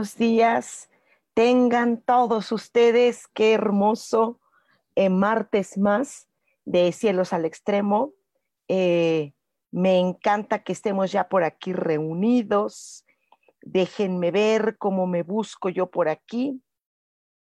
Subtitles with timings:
[0.00, 0.88] Buenos días.
[1.34, 4.40] Tengan todos ustedes, qué hermoso
[4.94, 6.26] eh, martes más
[6.64, 8.14] de Cielos al Extremo.
[8.66, 9.34] Eh,
[9.70, 13.04] me encanta que estemos ya por aquí reunidos.
[13.60, 16.62] Déjenme ver cómo me busco yo por aquí.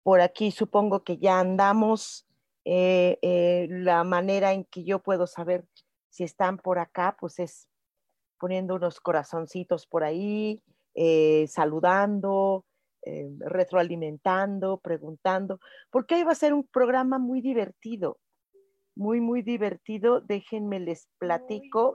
[0.02, 2.27] Por aquí supongo que ya andamos.
[2.64, 5.66] Eh, la manera en que yo puedo saber
[6.08, 7.68] si están por acá, pues es
[8.38, 10.62] poniendo unos corazoncitos por ahí,
[11.00, 12.66] eh, saludando,
[13.02, 15.60] eh, retroalimentando, preguntando,
[15.92, 18.18] porque ahí va a ser un programa muy divertido,
[18.96, 20.20] muy, muy divertido.
[20.20, 21.94] Déjenme les platico.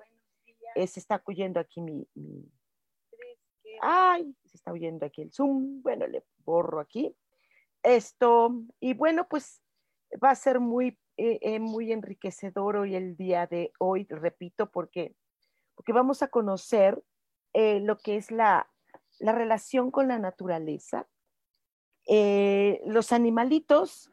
[0.75, 2.07] Eh, se está oyendo aquí mi,
[3.81, 5.81] Ay, se está oyendo aquí el Zoom.
[5.81, 7.13] Bueno, le borro aquí.
[7.83, 9.61] Esto, y bueno, pues
[10.23, 10.97] va a ser muy,
[11.59, 15.13] muy enriquecedor hoy el día de hoy, repito, porque,
[15.75, 17.03] porque vamos a conocer
[17.53, 18.69] lo que es la
[19.23, 21.07] la relación con la naturaleza.
[22.05, 24.11] Eh, los animalitos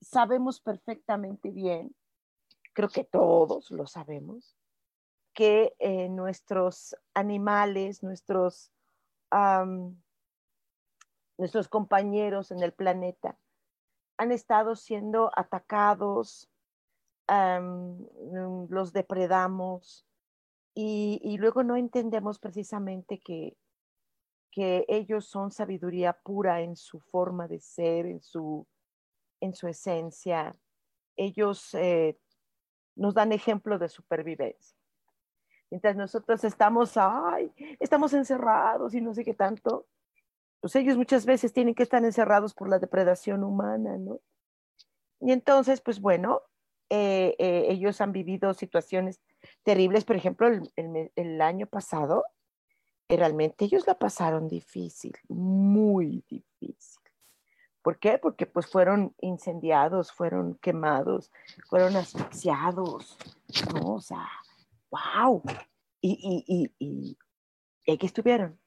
[0.00, 1.94] sabemos perfectamente bien,
[2.72, 4.56] creo que todos lo sabemos,
[5.34, 8.72] que eh, nuestros animales, nuestros,
[11.36, 13.38] nuestros compañeros en el planeta
[14.16, 16.48] han estado siendo atacados,
[18.70, 20.06] los depredamos
[20.74, 23.58] y luego no entendemos precisamente que
[24.58, 28.66] que ellos son sabiduría pura en su forma de ser, en su,
[29.40, 30.56] en su esencia.
[31.16, 32.18] Ellos eh,
[32.96, 34.76] nos dan ejemplo de supervivencia.
[35.70, 39.86] Mientras nosotros estamos, ay, estamos encerrados y no sé qué tanto,
[40.60, 44.18] pues ellos muchas veces tienen que estar encerrados por la depredación humana, ¿no?
[45.20, 46.42] Y entonces, pues bueno,
[46.90, 49.20] eh, eh, ellos han vivido situaciones
[49.62, 50.04] terribles.
[50.04, 52.24] Por ejemplo, el, el año pasado,
[53.16, 57.02] realmente ellos la pasaron difícil, muy difícil.
[57.82, 58.18] ¿Por qué?
[58.18, 61.32] Porque pues fueron incendiados, fueron quemados,
[61.68, 63.16] fueron asfixiados,
[63.72, 63.94] ¿no?
[63.94, 64.28] O sea,
[64.90, 65.42] wow.
[66.00, 67.16] Y, y, y,
[67.84, 68.60] y aquí estuvieron.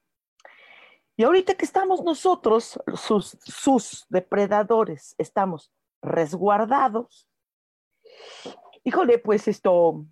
[1.16, 7.28] Y ahorita que estamos nosotros, sus, sus depredadores, estamos resguardados,
[8.84, 10.04] híjole, pues esto,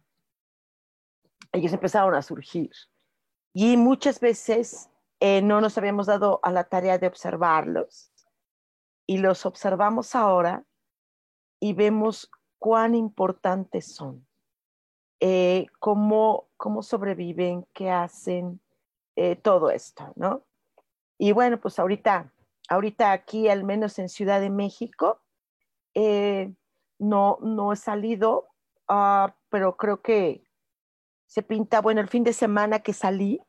[1.51, 2.69] ellos empezaron a surgir
[3.61, 4.89] y muchas veces
[5.19, 8.09] eh, no nos habíamos dado a la tarea de observarlos
[9.05, 10.63] y los observamos ahora
[11.59, 14.25] y vemos cuán importantes son,
[15.19, 18.61] eh, cómo, cómo, sobreviven, qué hacen,
[19.17, 20.45] eh, todo esto, ¿no?
[21.17, 22.31] Y bueno, pues ahorita,
[22.69, 25.21] ahorita aquí, al menos en Ciudad de México,
[26.97, 28.47] no, no he salido,
[28.87, 30.45] uh, pero creo que
[31.29, 33.41] se pinta, bueno, el fin de semana que salí,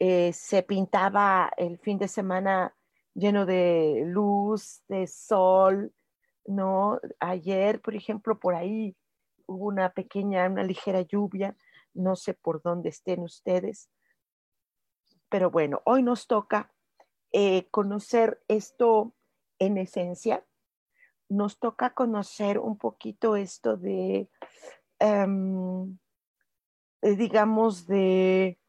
[0.00, 2.74] eh, se pintaba el fin de semana
[3.14, 5.92] lleno de luz, de sol,
[6.46, 6.98] ¿no?
[7.20, 8.96] Ayer, por ejemplo, por ahí
[9.46, 11.54] hubo una pequeña, una ligera lluvia,
[11.92, 13.90] no sé por dónde estén ustedes,
[15.28, 16.72] pero bueno, hoy nos toca
[17.32, 19.14] eh, conocer esto
[19.58, 20.46] en esencia,
[21.28, 24.30] nos toca conocer un poquito esto de,
[24.98, 25.98] em,
[27.02, 28.59] eh, digamos, de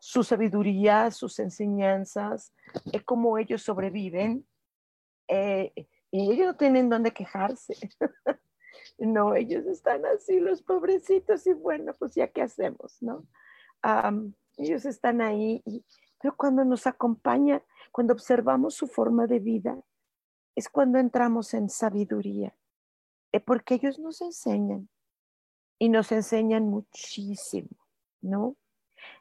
[0.00, 2.52] su sabiduría, sus enseñanzas,
[2.92, 4.46] es cómo ellos sobreviven.
[5.28, 5.72] Eh,
[6.10, 7.74] y ellos no tienen dónde quejarse.
[8.98, 13.26] no, ellos están así, los pobrecitos, y bueno, pues ya qué hacemos, ¿no?
[14.58, 15.62] ellos están ahí,
[16.20, 17.62] pero cuando nos acompaña,
[17.92, 19.80] cuando observamos su forma de vida,
[20.54, 22.54] es cuando entramos en sabiduría,
[23.32, 24.90] eh, porque ellos nos enseñan
[25.78, 27.70] y nos enseñan muchísimo,
[28.20, 28.56] ¿no?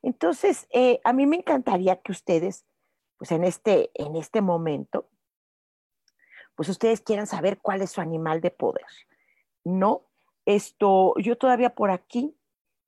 [0.02, 2.66] Entonces, eh, a mí me encantaría que ustedes,
[3.18, 5.10] pues en este, en este momento,
[6.56, 8.86] pues ustedes quieran saber cuál es su animal de poder,
[9.64, 10.06] ¿no?
[10.46, 12.36] Esto, yo todavía por aquí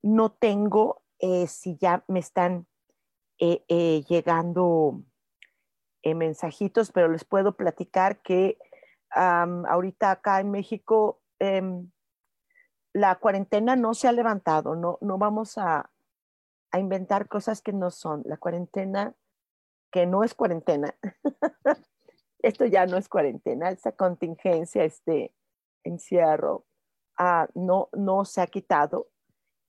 [0.02, 2.66] no tengo, eh, si ya me están
[3.38, 5.02] eh, llegando
[6.04, 8.58] mensajitos, pero les puedo platicar que
[9.10, 11.90] ahorita acá en México em,
[12.92, 15.91] la cuarentena no se ha levantado, no, no vamos a,
[16.72, 18.22] a inventar cosas que no son.
[18.24, 19.14] La cuarentena,
[19.92, 20.96] que no es cuarentena.
[22.38, 25.32] Esto ya no es cuarentena, esa contingencia, este
[25.84, 26.66] encierro,
[27.16, 29.10] ah, no, no se ha quitado.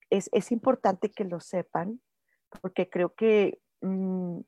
[0.10, 2.02] Es, es, importante que lo sepan,
[2.62, 4.40] porque creo que mm,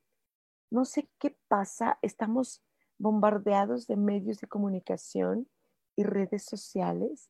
[0.72, 2.64] no sé qué pasa, estamos
[2.98, 5.48] bombardeados de medios de comunicación
[5.96, 7.30] y redes sociales.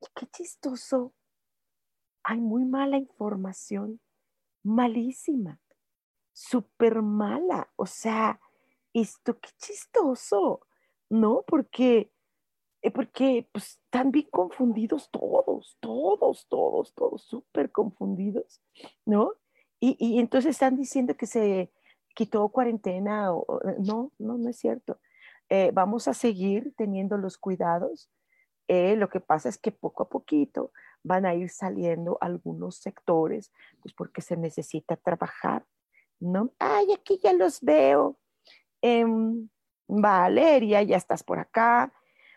[0.00, 1.14] Y qué chistoso.
[2.24, 4.00] Hay muy mala información
[4.62, 5.60] malísima,
[6.32, 7.70] súper mala.
[7.76, 8.40] O sea,
[8.92, 10.66] esto qué chistoso,
[11.10, 11.44] ¿no?
[11.46, 12.12] Porque,
[12.82, 18.60] eh, porque pues, están bien confundidos todos, todos, todos, todos, súper confundidos,
[19.06, 19.32] ¿no?
[19.80, 21.72] Y, y, entonces están diciendo que se
[22.14, 25.00] quitó cuarentena, o, no, no, no es cierto.
[25.48, 28.08] Eh, vamos a seguir teniendo los cuidados.
[28.68, 30.72] Lo que pasa es que poco a poquito
[31.02, 35.64] van a ir saliendo algunos sectores, pues porque se necesita trabajar,
[36.20, 36.52] ¿no?
[36.58, 38.18] Ay, aquí ya los veo.
[38.80, 39.48] Em,
[39.88, 41.92] Valeria, ya estás por acá.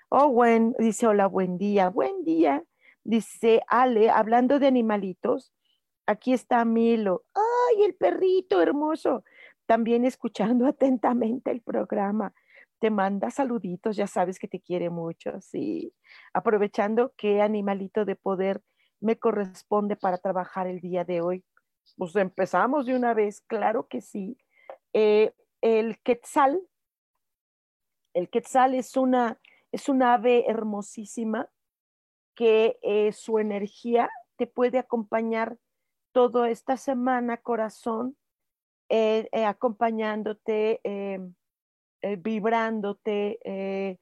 [0.09, 2.63] Owen dice, hola, buen día, buen día.
[3.03, 5.53] Dice Ale, hablando de animalitos,
[6.07, 7.23] aquí está Milo.
[7.33, 9.23] Ay, el perrito hermoso.
[9.65, 12.33] También escuchando atentamente el programa
[12.79, 15.93] te manda saluditos, ya sabes que te quiere mucho, sí.
[16.33, 18.61] Aprovechando qué animalito de poder
[18.99, 21.45] me corresponde para trabajar el día de hoy.
[21.97, 24.37] Pues empezamos de una vez, claro que sí.
[24.93, 26.61] Eh, el quetzal,
[28.13, 29.39] el quetzal es una,
[29.71, 31.49] es ave hermosísima
[32.35, 35.57] que eh, su energía te puede acompañar
[36.11, 38.17] toda esta semana, corazón,
[38.89, 40.81] eh, acompañándote
[42.05, 43.97] eh, vibrándote, eh,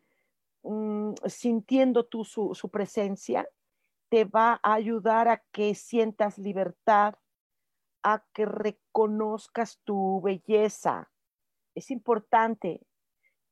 [0.64, 3.48] mm, sintiendo tú su, su, presencia,
[4.10, 7.16] te va a ayudar a que sientas libertad,
[8.04, 11.14] a que reconozcas tu belleza.
[11.76, 12.82] Es importante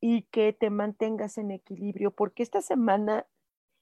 [0.01, 3.25] y que te mantengas en equilibrio, porque esta semana,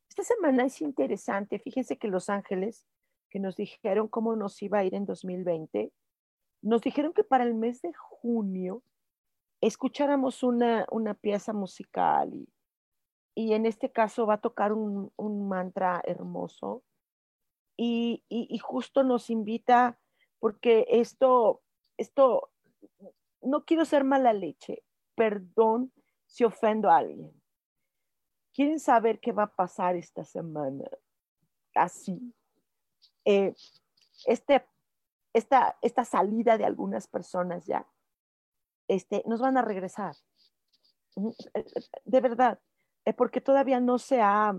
[0.07, 1.57] esta semana es interesante.
[1.57, 2.85] Fíjense que Los Ángeles,
[3.31, 5.91] que nos dijeron cómo nos iba a ir en 2020,
[6.61, 8.83] nos dijeron que para el mes de junio
[9.61, 10.85] escucháramos una,
[11.21, 12.49] pieza musical y,
[13.35, 15.11] y, en este caso va a tocar un,
[15.47, 16.83] mantra hermoso
[17.77, 18.23] y,
[18.61, 19.97] justo nos invita,
[20.39, 21.61] porque esto,
[21.97, 22.51] esto,
[23.41, 24.83] no quiero ser mala leche,
[25.15, 25.93] perdón
[26.25, 27.31] si ofendo a alguien.
[28.53, 30.83] ¿Quieren saber qué va a pasar esta semana?
[31.73, 32.33] Así.
[33.23, 33.53] Eh,
[34.25, 34.65] este,
[35.33, 37.87] esta, esta salida de algunas personas ya
[38.89, 40.15] este, nos van a regresar.
[42.05, 42.59] De verdad,
[43.05, 44.53] es porque todavía no se ha,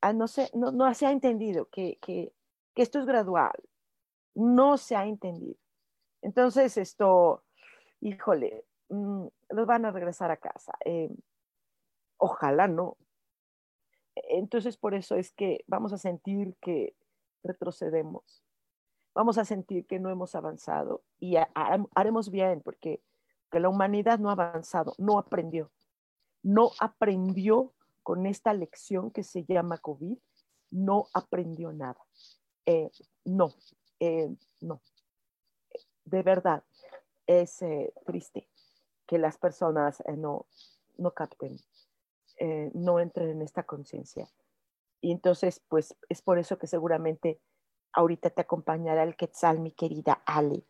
[0.00, 1.98] ah, no se, no, se ha entendido que,
[2.74, 3.52] esto es gradual.
[4.34, 5.58] No se ha entendido.
[6.22, 7.44] Entonces, esto,
[8.00, 9.26] híjole, mm,
[9.66, 10.72] van a regresar a casa.
[10.86, 11.10] Eh,
[12.16, 12.96] ojalá no.
[14.14, 16.96] Entonces, por eso es que vamos a sentir que
[17.44, 18.42] retrocedemos.
[19.14, 21.36] Vamos a sentir que no hemos avanzado y
[21.94, 23.02] haremos bien porque
[23.52, 25.70] que la humanidad no ha avanzado, no aprendió,
[26.42, 30.16] no aprendió con esta lección que se llama COVID,
[30.70, 32.00] no aprendió nada.
[32.64, 32.90] Eh,
[33.26, 33.52] no,
[34.00, 34.80] eh, no.
[36.06, 36.64] De verdad,
[37.26, 38.48] es eh, triste
[39.06, 40.46] que las personas no,
[40.96, 41.58] no capten,
[42.72, 44.26] no entren en esta conciencia.
[45.02, 47.38] Y entonces, pues es por eso que seguramente
[47.92, 50.64] ahorita te acompañará el Quetzal, mi querida Ale.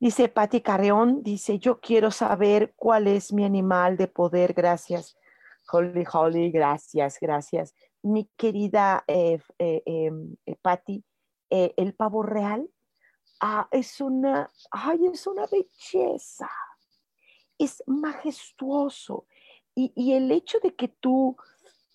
[0.00, 4.54] Dice Patti Carreón, dice, yo quiero saber cuál es mi animal de poder.
[4.54, 5.14] Gracias,
[5.70, 7.74] Holly, Holly, gracias, gracias.
[8.00, 11.04] Mi querida eh, eh, em, eh, Patti,
[11.50, 12.66] el pavo real
[13.40, 16.48] ah, es una, ay, es una belleza,
[17.58, 19.26] es majestuoso.
[19.74, 21.36] Y, el hecho de que tú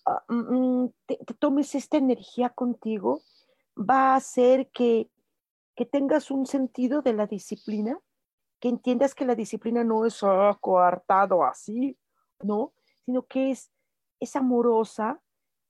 [0.04, 3.20] ah, mm, mm, te, tomes esta energía contigo
[3.76, 5.10] va a hacer que
[5.76, 8.00] que tengas un sentido de la disciplina,
[8.58, 11.98] que entiendas que la disciplina no es ah, coartado así,
[12.42, 12.72] ¿no?
[13.04, 13.70] Sino que es,
[14.18, 15.20] es amorosa,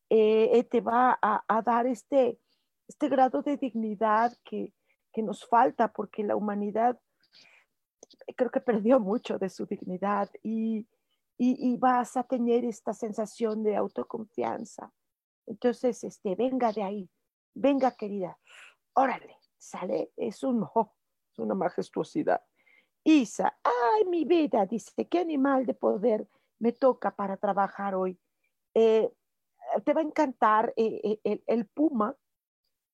[0.09, 2.39] eh, eh, te va a, dar este,
[2.87, 4.73] este grado de dignidad que,
[5.13, 7.01] que nos falta porque la humanidad
[8.37, 10.87] creo que perdió mucho de su dignidad y,
[11.37, 14.93] y, vas a tener esta sensación de autoconfianza.
[15.47, 17.11] Entonces, este, venga de ahí,
[17.55, 18.39] venga querida,
[18.95, 19.37] órale,
[19.67, 20.67] sale, es, un,
[21.33, 22.43] es una majestuosidad.
[23.05, 28.19] Isa, ay, mi vida, dice, ¿qué animal de poder me toca para trabajar hoy?
[28.75, 29.13] Eh,
[29.85, 32.17] te va a encantar eh, eh, el, puma.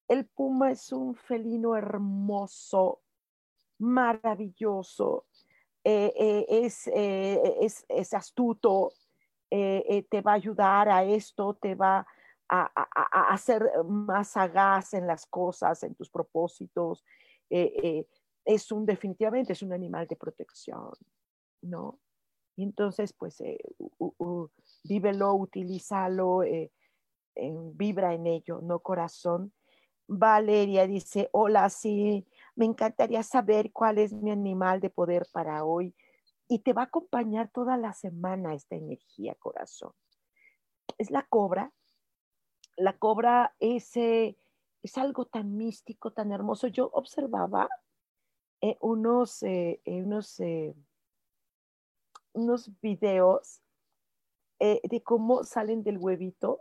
[0.09, 3.00] El puma es un felino hermoso,
[3.79, 5.26] maravilloso,
[5.85, 8.93] es, es, astuto,
[9.50, 12.07] te va a ayudar a esto, te va a,
[12.54, 17.04] a, ser más sagaz en las cosas, en tus propósitos
[18.44, 20.92] es un, definitivamente es un animal de protección,
[21.62, 22.00] ¿no?
[22.56, 23.59] Y entonces, pues, eh,
[25.38, 26.71] utilízalo, eh,
[27.75, 28.80] vibra en ello, ¿no?
[28.80, 29.52] Corazón.
[30.06, 35.94] Valeria dice, hola, sí, me encantaría saber cuál es mi animal de poder para hoy.
[36.49, 39.92] Y te va a acompañar toda la semana esta energía, corazón.
[40.99, 41.73] Es la cobra.
[42.76, 44.37] La cobra es, eh,
[44.83, 46.67] es algo tan místico, tan hermoso.
[46.67, 47.69] Yo observaba
[48.64, 50.41] eh, unos, eh, eh, unos,
[52.33, 53.61] unos videos
[54.61, 56.61] de cómo salen del huevito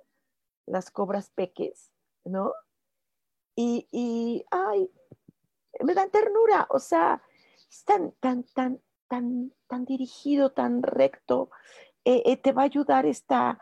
[0.65, 1.91] las cobras peques,
[2.23, 2.51] ¿no?
[3.55, 4.89] Y, y, ay,
[5.83, 7.21] me dan ternura, o sea,
[7.69, 11.51] es tan, tan, tan, tan, tan dirigido, tan recto,
[12.03, 13.59] te va a ayudar esta,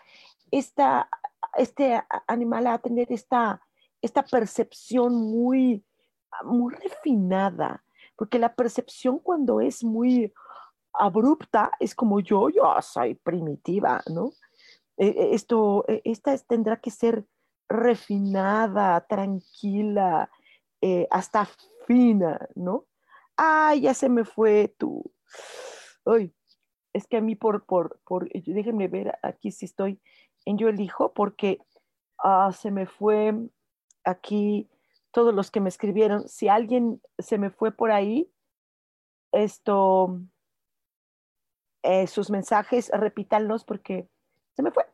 [0.51, 1.10] esta,
[1.56, 3.62] este animal a tener esta,
[4.01, 5.84] esta percepción muy,
[6.44, 7.84] muy refinada,
[8.15, 10.34] porque la percepción cuando es muy
[10.94, 14.32] abrupta es como yo, yo soy primitiva, ¿no?
[14.98, 17.25] E, e, esto, e, esta tendrá que ser
[17.70, 20.29] refinada, tranquila,
[20.82, 21.48] eh, hasta
[21.86, 22.86] fina, ¿no?
[23.38, 25.03] Ay, ya se me fue tu.
[26.06, 26.34] Ay,
[26.94, 30.01] es que a mí por, por, por, déjenme ver aquí si estoy
[30.46, 31.60] en yo elijo, porque
[32.17, 33.34] ah, se me fue
[34.03, 34.69] aquí
[35.12, 36.27] todos los que me escribieron.
[36.27, 38.31] Si alguien se me fue por ahí,
[39.31, 40.19] esto,
[41.84, 44.08] eh, sus mensajes, repítanlos porque
[44.53, 44.86] se me fue,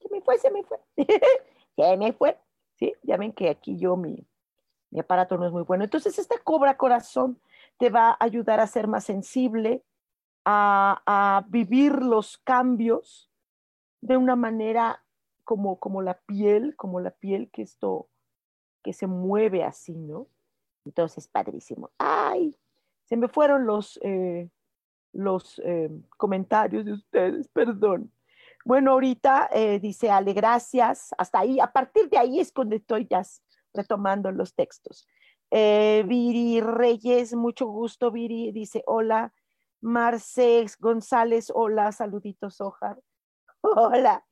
[0.00, 0.78] se me fue, se me fue,
[1.76, 2.38] se me fue.
[2.76, 2.94] ¿Sí?
[3.02, 4.26] Ya ven que aquí yo mi,
[4.90, 5.84] mi aparato no es muy bueno.
[5.84, 7.40] Entonces, esta cobra corazón
[7.78, 9.84] te va a ayudar a ser más sensible,
[10.46, 13.29] a, a vivir los cambios
[14.00, 15.02] de una manera
[15.44, 18.08] como, como la piel, como la piel que esto
[18.82, 20.26] que se mueve así, ¿no?
[20.84, 21.90] Entonces, padrísimo.
[21.98, 22.56] ¡Ay!
[23.04, 24.48] Se me fueron los, eh,
[25.12, 28.12] los eh, comentarios de ustedes, perdón.
[28.64, 31.14] Bueno, ahorita eh, dice Ale, gracias.
[31.18, 33.22] Hasta ahí, a partir de ahí es cuando estoy ya
[33.74, 35.06] retomando los textos.
[35.50, 39.32] Viri Reyes, mucho gusto, Viri, dice hola.
[39.80, 43.00] Marcex González, hola, saluditos, Ojar.
[43.76, 44.24] Hola.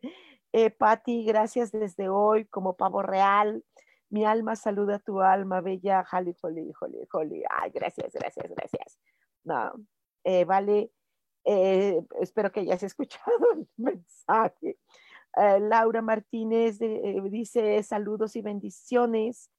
[0.78, 3.62] Patti, gracias desde hoy como pavo real.
[4.10, 7.42] Mi alma saluda a tu alma, bella, jali, joli, joli, joli.
[7.50, 8.98] Ay, gracias, gracias, gracias.
[9.44, 9.72] No,
[10.24, 10.90] eh, vale,
[11.44, 14.78] eh, espero que hayas escuchado el mensaje.
[15.36, 19.50] Eh, Laura Martínez dice saludos y bendiciones.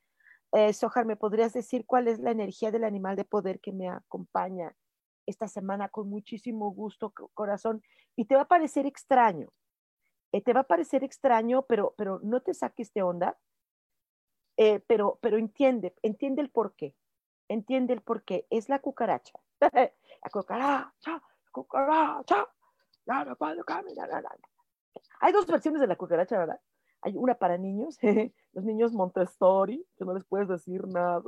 [0.73, 4.75] Sojar, ¿me podrías decir cuál es la energía del animal de poder que me acompaña
[5.27, 7.83] esta semana con muchísimo gusto, corazón?
[8.15, 9.49] Y te va a parecer extraño.
[10.31, 13.37] Te va a parecer extraño, pero, pero no te saques de onda
[14.61, 16.93] eh, pero, pero entiende, entiende el por qué,
[17.47, 22.45] entiende el por qué, es la cucaracha, la cucaracha, la cucaracha,
[23.05, 24.09] ya no puedo caminar,
[25.21, 26.59] Hay dos versiones de la cucaracha, ¿verdad?
[27.03, 27.97] Hay una para niños,
[28.51, 31.23] los niños Montessori, que no les puedes decir nada,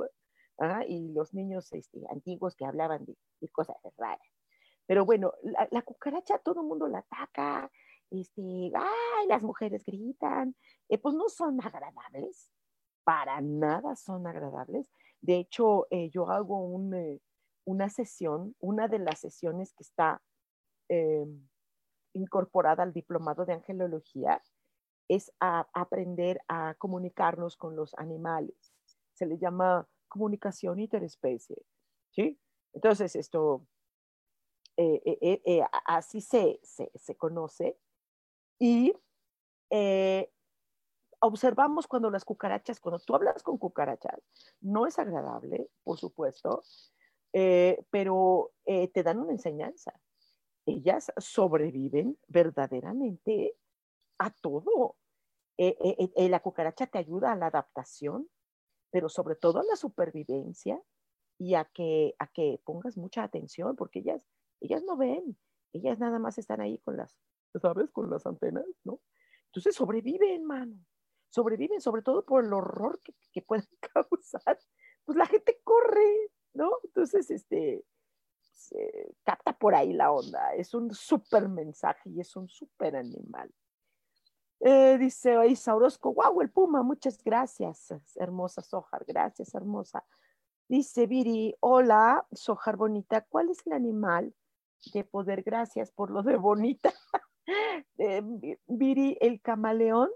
[0.86, 3.16] y los niños este, antiguos que hablaban de,
[3.48, 4.20] cosas raras.
[4.84, 5.32] Pero bueno,
[5.70, 7.70] la, cucaracha todo el mundo la ataca,
[8.12, 10.54] este, ay, las mujeres gritan,
[10.88, 12.50] eh, pues no son agradables,
[13.04, 14.90] para nada son agradables.
[15.20, 17.20] De hecho, eh, yo hago eh,
[17.64, 20.22] una sesión, una de las sesiones que está
[22.12, 24.42] incorporada al diplomado de angelología,
[25.08, 28.74] es a aprender a comunicarnos con los animales.
[29.14, 31.56] Se le llama comunicación interespecie.
[32.10, 32.38] ¿sí?
[32.74, 33.66] Entonces, esto,
[35.86, 37.78] así se, se, se, conoce.
[38.58, 38.92] Y
[41.22, 44.20] observamos cuando las cucarachas, cuando tú hablas con cucarachas,
[44.60, 46.62] no es agradable, por supuesto,
[47.32, 49.92] eh, pero eh, te dan una enseñanza.
[50.66, 53.56] Ellas sobreviven verdaderamente
[54.18, 54.96] a todo.
[55.58, 58.28] Eh, la cucaracha te ayuda a la adaptación,
[58.90, 60.82] pero sobre todo a la supervivencia
[61.38, 64.26] y a que, a que pongas mucha atención, porque ellas,
[64.60, 65.38] ellas no ven,
[65.72, 67.16] ellas nada más están ahí con las,
[67.60, 67.90] ¿sabes?
[67.90, 69.00] Con las antenas, ¿no?
[69.46, 70.76] Entonces sobreviven, mano,
[71.28, 74.58] sobreviven sobre todo por el horror que, que pueden causar.
[75.04, 76.70] Pues la gente corre, ¿no?
[76.84, 77.84] Entonces, este,
[78.52, 80.54] se capta por ahí la onda.
[80.54, 83.52] Es un súper mensaje y es un súper animal.
[84.60, 90.04] Eh, dice Isa Orozco, wow, el puma, muchas gracias, hermosa Sojar, gracias, hermosa.
[90.68, 94.32] Dice Viri, hola, Sojar bonita, ¿cuál es el animal
[94.94, 95.42] de poder?
[95.42, 96.92] Gracias por lo de bonita.
[97.98, 98.22] Eh,
[98.66, 100.10] Viri, el camaleón,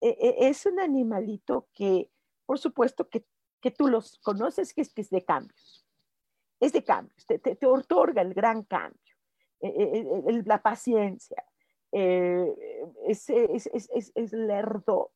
[0.00, 2.10] eh, es un animalito que,
[2.46, 3.24] por supuesto, que,
[3.60, 5.86] que tú los conoces, que es, de cambios.
[6.60, 9.16] Es de cambios, te, te, otorga el gran cambio,
[10.44, 11.44] la paciencia,
[11.92, 12.54] eh,
[13.06, 15.12] es, es, es, es, lerdo.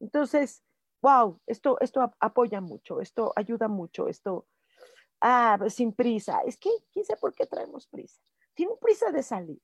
[0.00, 0.62] Entonces,
[1.02, 4.46] wow, esto, esto apoya mucho, esto ayuda mucho, esto,
[5.20, 6.40] ah, sin prisa.
[6.46, 8.20] Es que, ¿quién sabe por qué traemos prisa?
[8.54, 9.60] Tienen prisa de salir,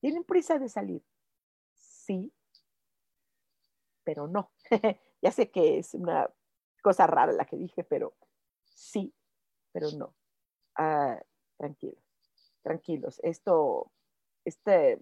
[0.00, 1.02] tienen prisa de salir.
[1.74, 2.32] Sí,
[4.04, 4.52] pero no.
[5.22, 6.30] ya sé que es una
[6.82, 8.14] cosa rara la que dije, pero
[8.64, 9.12] sí,
[9.72, 10.14] pero no.
[10.76, 11.20] Ah,
[11.56, 12.04] tranquilos,
[12.62, 13.20] tranquilos.
[13.24, 13.90] Esto,
[14.44, 15.00] este,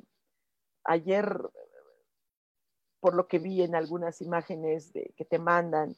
[0.85, 1.39] ayer,
[3.01, 5.95] por lo que vi en algunas imágenes de, que te mandan,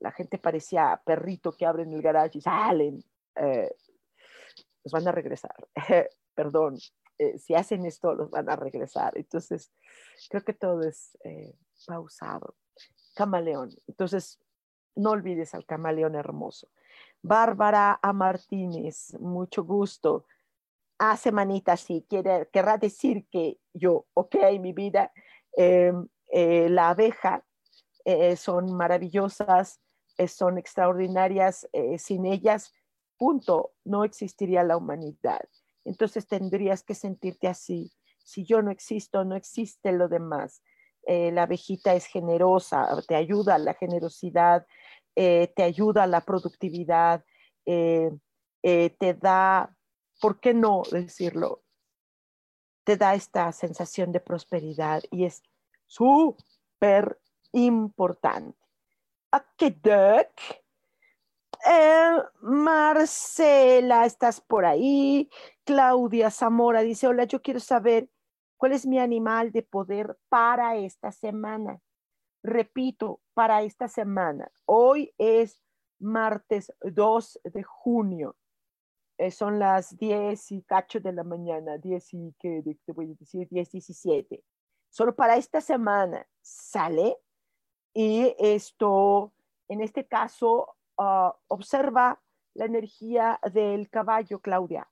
[0.00, 3.02] la gente parecía perrito que abren el garaje y salen.
[3.36, 3.74] Eh,
[4.84, 5.56] los van a regresar.
[6.34, 6.76] Perdón,
[7.18, 9.16] eh, si hacen esto, los van a regresar.
[9.16, 9.72] Entonces,
[10.28, 11.54] creo que todo es eh,
[11.86, 12.56] pausado.
[13.14, 13.70] Camaleón.
[13.86, 14.40] Entonces,
[14.96, 16.68] no olvides al camaleón hermoso.
[17.22, 18.12] Bárbara A.
[18.12, 20.26] Martínez, mucho gusto
[20.98, 25.12] a semanita sí, quiere, querrá decir que yo, ok, mi vida,
[25.56, 25.92] eh,
[26.30, 27.44] la abeja
[28.36, 29.80] son maravillosas,
[30.28, 31.68] son extraordinarias,
[31.98, 32.72] sin ellas,
[33.16, 35.48] punto, no existiría la humanidad.
[35.84, 37.92] Entonces tendrías que sentirte así.
[38.22, 40.62] Si yo no existo, no existe lo demás.
[41.06, 44.66] la abejita es generosa, te ayuda a la generosidad,
[45.14, 47.24] te ayuda a la productividad,
[47.64, 49.76] te da
[50.20, 51.62] ¿por qué no decirlo?
[52.84, 55.42] Te da esta sensación de prosperidad y es
[55.86, 57.20] súper
[57.52, 58.58] importante.
[61.66, 65.30] Eh, Marcela, ¿estás por ahí?
[65.64, 68.10] Claudia Zamora dice, hola, yo quiero saber
[68.58, 71.80] cuál es mi animal de poder para esta semana.
[72.42, 74.52] Repito, para esta semana.
[74.66, 75.62] Hoy es
[75.98, 78.36] martes 2 de junio.
[79.16, 83.48] Eh, son las 10 y cacho de la mañana, 10 y te voy a decir,
[83.48, 84.44] 10, 17.
[84.90, 87.16] Solo para esta semana sale
[87.94, 89.32] y esto,
[89.68, 92.20] en este caso, ah, observa
[92.54, 94.88] la energía del caballo, Claudia.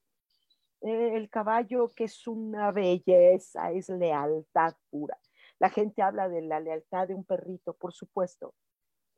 [0.81, 5.17] El caballo que es una belleza, es lealtad pura.
[5.61, 8.55] La gente habla de la lealtad de un perrito, por supuesto,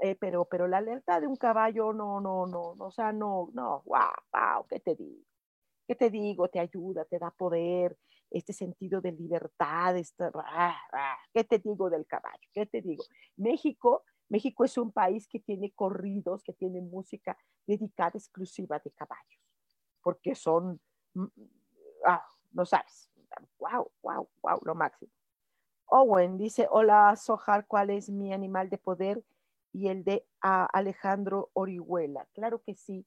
[0.00, 3.48] eh, pero, pero la lealtad de un caballo, no, no, no, no, o sea, no,
[3.54, 5.22] no, wow, wow, ¿qué te digo?
[5.86, 6.48] ¿Qué te digo?
[6.48, 7.96] Te ayuda, te da poder,
[8.30, 10.24] este sentido de libertad, este,
[11.32, 12.48] ¿qué te digo del caballo?
[12.52, 13.04] ¿Qué te digo?
[13.36, 19.40] México, México es un país que tiene corridos, que tiene música dedicada exclusiva de caballos,
[20.02, 20.80] porque son,
[21.14, 21.26] mm,
[22.06, 23.10] ah, no sabes,
[23.58, 25.10] wow, wow, wow, lo máximo.
[25.87, 29.22] Owen dice, hola Sojar, ¿cuál es mi animal de poder?
[29.74, 32.26] y el de Alejandro Orihuela.
[32.32, 33.04] Claro que sí.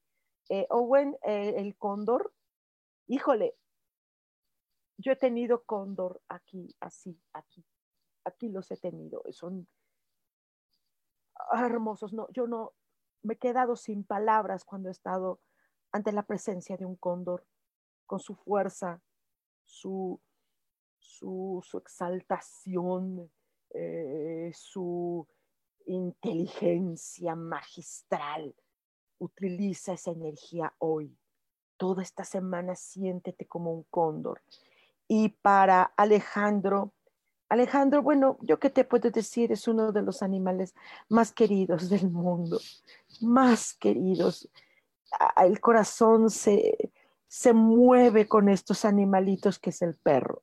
[0.50, 2.32] Eh, Owen, eh, el cóndor,
[3.06, 3.56] híjole,
[4.98, 7.64] yo he tenido cóndor aquí, así, aquí,
[8.24, 9.66] aquí los he tenido, son
[11.52, 12.12] hermosos.
[12.12, 12.72] No, yo no
[13.22, 15.40] me he quedado sin palabras cuando he estado
[15.92, 17.46] ante la presencia de un cóndor,
[18.06, 19.02] con su fuerza,
[19.64, 20.20] su,
[20.98, 23.30] su, exaltación,
[23.70, 25.26] eh, su
[25.86, 28.54] inteligencia magistral.
[29.18, 31.18] Utiliza esa energía hoy.
[31.76, 34.42] Toda esta semana siéntete como un cóndor.
[35.06, 36.92] Y para Alejandro,
[37.48, 40.74] Alejandro, bueno, yo qué te puedo decir, es uno de los animales
[41.08, 42.60] más queridos del mundo,
[43.20, 44.48] más queridos.
[45.36, 46.92] El corazón se,
[47.26, 50.42] se mueve con estos animalitos que es el perro.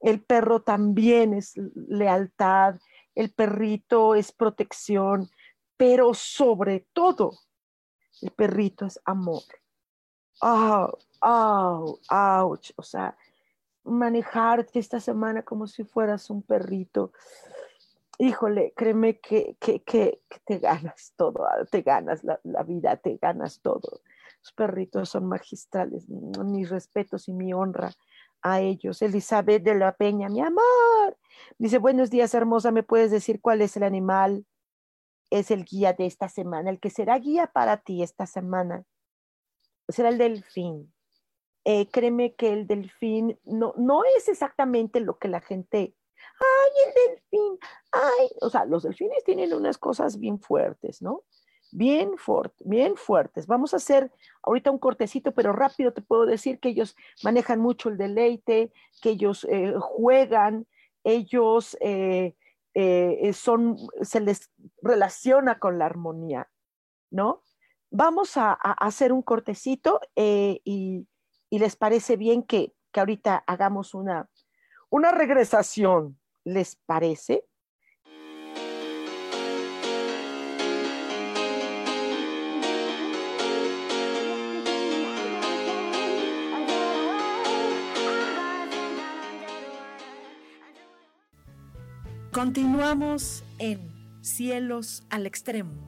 [0.00, 2.80] El perro también es lealtad,
[3.14, 5.28] el perrito es protección,
[5.76, 7.32] pero sobre todo,
[8.22, 9.42] el perrito es amor.
[10.40, 12.70] Oh, oh, ouch.
[12.76, 13.16] O sea,
[13.88, 17.12] manejarte esta semana como si fueras un perrito.
[18.18, 24.00] Híjole, créeme que, que, te ganas todo, te ganas la, la, vida, te ganas todo.
[24.42, 27.92] Los perritos son magistrales, mis respetos y mi honra
[28.42, 29.02] a ellos.
[29.02, 31.16] Elizabeth de la Peña, mi amor.
[31.58, 34.46] Dice, buenos días, hermosa, ¿me puedes decir cuál es el animal?
[35.30, 38.84] Es el guía de esta semana, el que será guía para ti esta semana.
[39.88, 40.92] Será el delfín.
[41.64, 45.94] Eh, créeme que el delfín no, no es exactamente lo que la gente,
[46.40, 47.58] ay, el delfín,
[47.92, 51.24] ay, o sea, los delfines tienen unas cosas bien fuertes, ¿no?
[51.70, 52.12] bien,
[52.60, 53.46] bien fuertes.
[53.46, 57.88] Vamos a hacer ahorita un cortecito, pero rápido te puedo decir que ellos manejan mucho
[57.88, 60.66] el deleite, que ellos eh, juegan,
[61.04, 62.34] ellos eh,
[63.32, 64.50] son, se les
[64.82, 66.48] relaciona con la armonía,
[67.10, 67.42] ¿no?
[67.90, 71.06] Vamos a, hacer un cortecito y,
[71.56, 74.28] les parece bien que, que ahorita hagamos una,
[74.90, 77.44] una regresación, ¿les parece?
[92.38, 93.80] Continuamos en
[94.22, 95.87] Cielos al Extremo.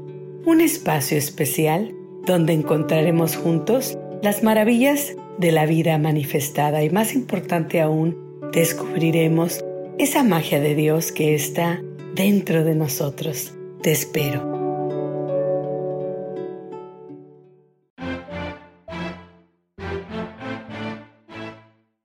[0.43, 1.93] Un espacio especial
[2.25, 8.17] donde encontraremos juntos las maravillas de la vida manifestada y más importante aún,
[8.51, 9.63] descubriremos
[9.99, 11.79] esa magia de Dios que está
[12.15, 13.53] dentro de nosotros.
[13.83, 14.49] Te espero.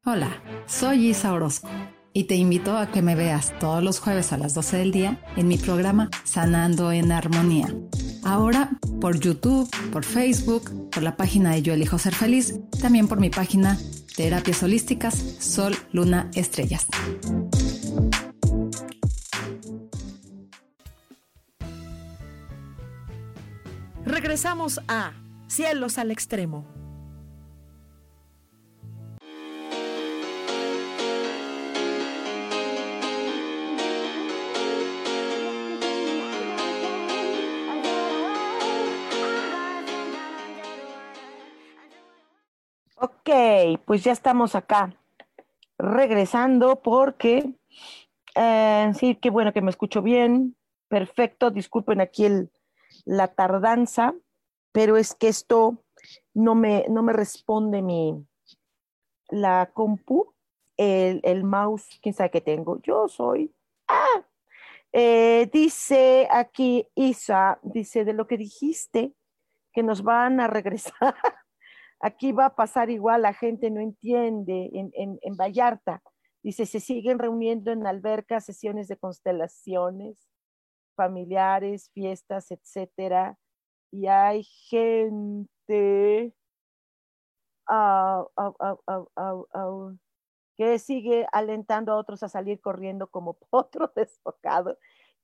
[0.04, 1.68] Hola, soy Isa Orozco
[2.12, 5.20] y te invito a que me veas todos los jueves a las 12 del día
[5.36, 7.68] en mi programa Sanando en Armonía.
[8.26, 13.20] Ahora por YouTube, por Facebook, por la página de Yo Elijo Ser Feliz, también por
[13.20, 13.78] mi página
[14.16, 16.88] Terapias Holísticas Sol, Luna, Estrellas.
[24.04, 25.12] Regresamos a
[25.46, 26.75] Cielos al Extremo.
[43.28, 44.96] Ok, pues ya estamos acá
[45.78, 47.54] regresando porque
[48.36, 50.54] eh, sí, qué bueno que me escucho bien.
[50.86, 52.28] Perfecto, disculpen aquí
[53.04, 54.14] la tardanza,
[54.70, 55.82] pero es que esto
[56.34, 58.14] no me, no me responde mi
[59.30, 60.32] la compu,
[60.76, 62.80] el, mouse, quién sabe qué tengo.
[62.82, 63.52] Yo soy.
[63.88, 64.24] Ah,
[64.92, 69.14] eh, dice aquí Isa, dice de lo que dijiste,
[69.72, 71.16] que nos van a regresar
[72.00, 76.02] Aquí va a pasar igual, la gente no entiende en, en, Vallarta.
[76.42, 80.28] Dice, se siguen reuniendo en albercas, sesiones de constelaciones
[80.96, 83.38] familiares, fiestas, etcétera.
[83.90, 86.34] Y hay gente
[90.56, 94.78] que sigue alentando a otros a salir corriendo como potro desfocado.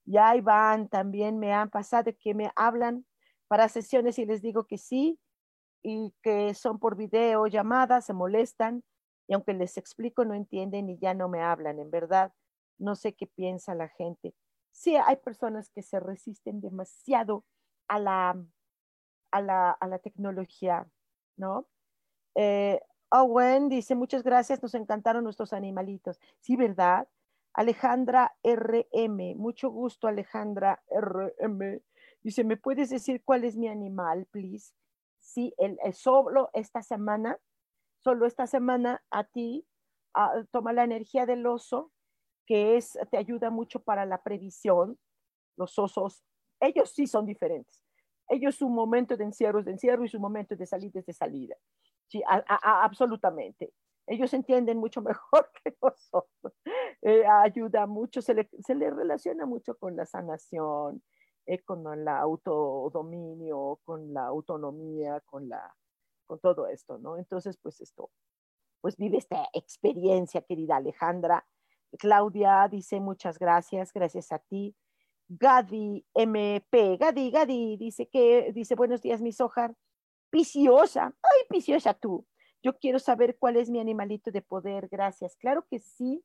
[0.04, 3.06] Y ahí van, también me han pasado que me hablan
[3.48, 5.20] para sesiones y les digo que sí,
[5.82, 8.84] y que son por video, llamadas, se molestan
[9.26, 12.32] y aunque les explico no entienden y ya no me hablan, en verdad.
[12.78, 14.34] No sé qué piensa la gente.
[14.72, 17.44] Sí, hay personas que se resisten demasiado
[17.88, 18.44] a la,
[19.30, 20.88] a la, a la tecnología,
[21.36, 21.66] ¿no?
[22.34, 26.18] Eh, Owen dice, muchas gracias, nos encantaron nuestros animalitos.
[26.40, 27.06] Sí, ¿verdad?
[27.52, 31.82] Alejandra RM, mucho gusto Alejandra RM.
[32.22, 34.72] Dice, ¿me puedes decir cuál es mi animal, please?
[35.22, 37.38] Sí, el, solo esta semana
[38.02, 39.64] Solo esta semana a ti
[40.14, 41.92] ah, toma la energía del oso,
[42.46, 44.98] que es, te ayuda mucho para la previsión.
[45.56, 46.24] Los osos,
[46.60, 47.80] ellos sí son diferentes.
[48.28, 51.12] Ellos su momento de encierro es de encierro y su momento de salida es de
[51.12, 51.54] salida.
[52.08, 53.72] Sí, absolutamente.
[54.08, 56.54] Ellos entienden mucho mejor que nosotros.
[57.02, 61.02] Eh, ayuda mucho, se se le, relaciona mucho con la sanación,
[61.46, 65.74] eh, con el autodominio, con la autonomía, con, la,
[66.26, 67.16] con todo esto, ¿no?
[67.16, 68.10] Entonces, pues esto,
[68.80, 71.46] pues vive esta experiencia, querida Alejandra.
[71.98, 74.74] Claudia dice muchas gracias, gracias a ti.
[75.28, 79.74] Gadi MP, Gadi, Gadi, dice que, dice buenos días, mi sojar.
[80.30, 82.26] Piciosa, ay, piciosa tú.
[82.62, 85.36] Yo quiero saber cuál es mi animalito de poder, gracias.
[85.36, 86.24] Claro que sí.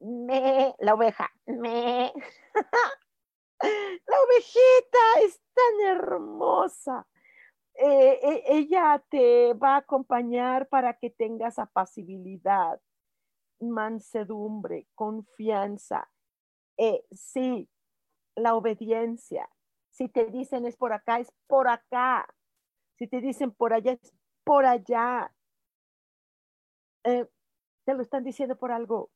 [0.00, 2.12] Me, la oveja, me.
[3.60, 7.06] La ovejita es tan hermosa.
[7.74, 12.80] Eh, eh, ella te va a acompañar para que tengas apacibilidad,
[13.60, 16.10] mansedumbre, confianza.
[16.78, 17.68] Eh, sí,
[18.34, 19.48] la obediencia.
[19.90, 22.28] Si te dicen es por acá, es por acá.
[22.98, 24.12] Si te dicen por allá, es
[24.44, 25.32] por allá.
[27.02, 29.10] te lo están diciendo por algo,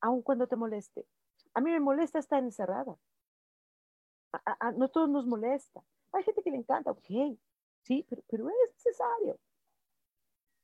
[0.00, 1.06] aun cuando te moleste.
[1.54, 2.96] A mí me molesta estar encerrada
[4.76, 5.82] no todos nos molesta.
[6.12, 7.38] Hay gente que le encanta, ok,
[7.82, 9.38] sí, pero, pero es necesario.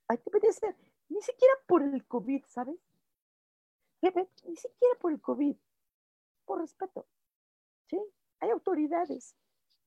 [0.09, 0.77] Hay que obedecer,
[1.09, 2.77] ni siquiera por el COVID, ¿sabes?
[4.03, 5.57] Ni siquiera por el COVID,
[6.44, 7.07] por respeto.
[7.87, 8.01] ¿Sí?
[8.40, 9.37] Hay autoridades,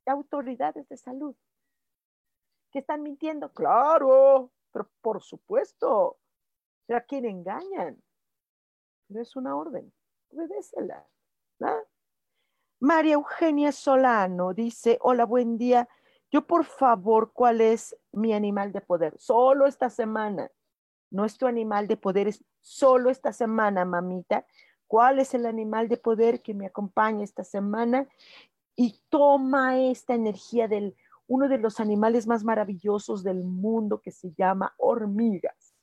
[0.05, 1.35] autoridades de salud
[2.71, 3.51] que están mintiendo.
[3.51, 6.17] Claro, pero por supuesto.
[6.89, 8.01] ¿A quién engañan?
[9.07, 9.91] Pero es una orden.
[10.29, 11.05] Obedécela.
[11.59, 11.75] ¿no?
[12.79, 15.87] María Eugenia Solano dice, hola, buen día.
[16.29, 19.13] Yo, por favor, ¿cuál es mi animal de poder?
[19.17, 20.51] Solo esta semana.
[21.09, 24.45] Nuestro animal de poder es solo esta semana, mamita.
[24.87, 28.07] ¿Cuál es el animal de poder que me acompaña esta semana?
[28.75, 30.95] Y toma esta energía del
[31.27, 35.73] uno de los animales más maravillosos del mundo que se llama hormigas.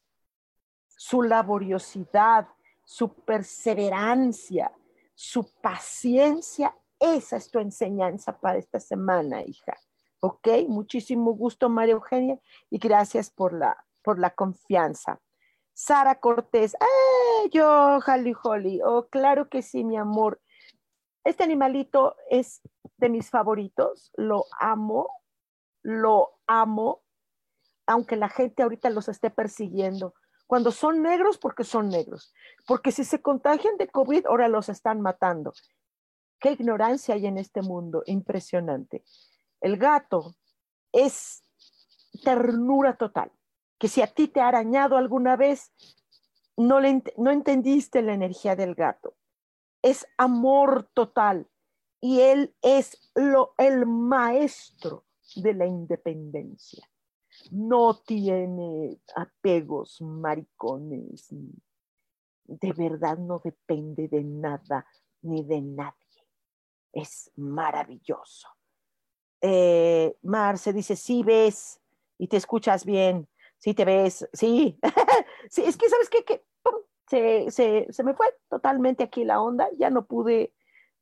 [0.88, 2.46] Su laboriosidad,
[2.84, 4.70] su perseverancia,
[5.14, 9.76] su paciencia esa es tu enseñanza para esta semana, hija.
[10.20, 10.48] ¿Ok?
[10.68, 12.38] Muchísimo gusto, María Eugenia,
[12.70, 15.20] y gracias por la, por la confianza.
[15.74, 17.48] Sara Cortés, ¡eh!
[17.50, 18.80] Yo, Holly Holly.
[18.84, 20.40] Oh, claro que sí, mi amor.
[21.24, 22.60] Este animalito es
[22.98, 24.12] de mis favoritos.
[24.14, 25.08] Lo amo,
[25.82, 27.02] lo amo,
[27.86, 30.14] aunque la gente ahorita los esté persiguiendo.
[30.46, 32.32] Cuando son negros, porque son negros.
[32.68, 35.52] Porque si se contagian de COVID, ahora los están matando.
[36.42, 39.04] Qué ignorancia hay en este mundo, impresionante.
[39.60, 40.34] El gato
[40.90, 41.44] es
[42.24, 43.30] ternura total,
[43.78, 45.72] que si a ti te ha arañado alguna vez,
[46.56, 49.14] no, no entendiste la energía del gato.
[49.82, 51.48] Es amor total
[52.00, 55.04] y él es lo, el maestro
[55.36, 56.90] de la independencia.
[57.52, 61.28] No tiene apegos maricones.
[62.46, 64.84] De verdad no depende de nada
[65.20, 66.01] ni de nadie
[66.92, 68.48] es maravilloso.
[69.40, 71.80] Eh, Marce dice, sí ves
[72.18, 73.28] y te escuchas bien,
[73.58, 74.78] sí te ves, sí,
[75.50, 76.44] sí, es que sabes que
[77.08, 80.52] se, se, se, me fue totalmente aquí la onda, ya no pude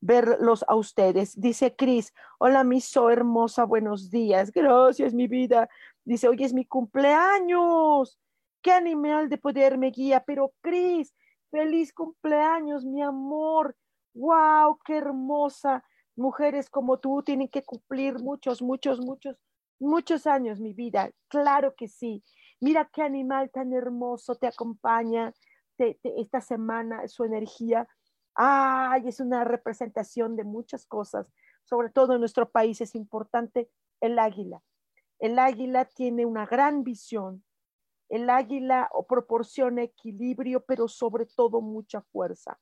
[0.01, 1.39] verlos a ustedes.
[1.39, 5.69] Dice Cris, hola mi so hermosa, buenos días, gracias mi vida.
[6.05, 8.19] Dice, hoy es mi cumpleaños,
[8.63, 11.15] qué animal de poder me guía, pero Cris,
[11.51, 13.77] feliz cumpleaños, mi amor
[14.15, 15.85] wow, qué hermosa.
[16.17, 19.37] Mujeres como tú tienen que cumplir muchos, muchos, muchos,
[19.79, 21.11] muchos años, mi vida.
[21.29, 22.23] Claro que sí.
[22.61, 25.33] Mira qué animal tan hermoso te acompaña
[25.79, 27.89] esta semana, su energía.
[28.35, 31.27] Ay, es una representación de muchas cosas.
[31.65, 33.71] Sobre todo en nuestro país es importante
[34.01, 34.63] el águila.
[35.19, 37.45] El águila tiene una gran visión.
[38.11, 42.59] El águila proporciona equilibrio, pero sobre todo mucha fuerza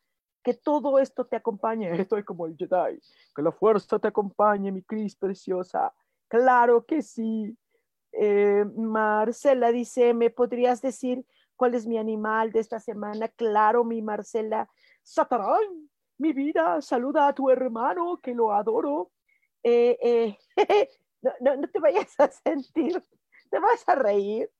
[0.48, 1.90] que todo esto te acompañe.
[2.08, 2.98] Estoy como el Jedi.
[3.34, 5.92] Que la fuerza te acompañe, mi Cris preciosa.
[6.26, 7.54] Claro que sí.
[8.12, 13.28] Eh, Marcela dice, ¿me podrías decir cuál es mi animal de esta semana?
[13.28, 14.70] Claro, mi Marcela.
[15.02, 19.10] Satarán, mi vida, saluda a tu hermano, que lo adoro.
[19.62, 20.38] Eh, eh,
[21.40, 23.02] no, no te vayas a sentir,
[23.50, 24.50] te vas a reír,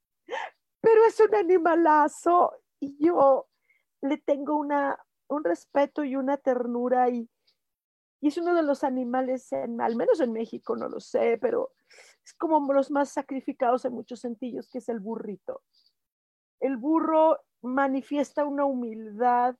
[0.83, 3.49] pero es un animalazo y yo
[4.03, 7.29] le tengo una un respeto y una ternura y,
[8.21, 11.73] y es uno de los animales, al menos en México, no lo sé, pero
[12.25, 15.63] es como los más sacrificados en muchos sentidos, que es el burrito.
[16.61, 19.57] El burro manifiesta una humildad,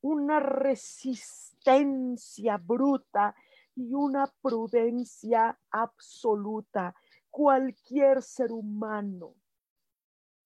[0.00, 3.36] una resistencia bruta
[3.74, 6.94] y una prudencia absoluta.
[7.30, 9.34] Cualquier ser humano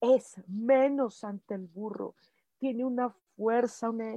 [0.01, 2.15] es menos ante el burro,
[2.59, 4.15] tiene una fuerza, una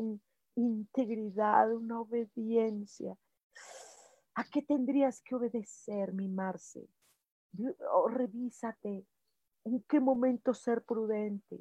[0.55, 3.17] integridad, una obediencia.
[4.35, 6.87] ¿A qué tendrías que obedecer, mi Marce?
[7.91, 9.05] Oh, revísate.
[9.65, 11.59] ¿En qué momento ser prudente?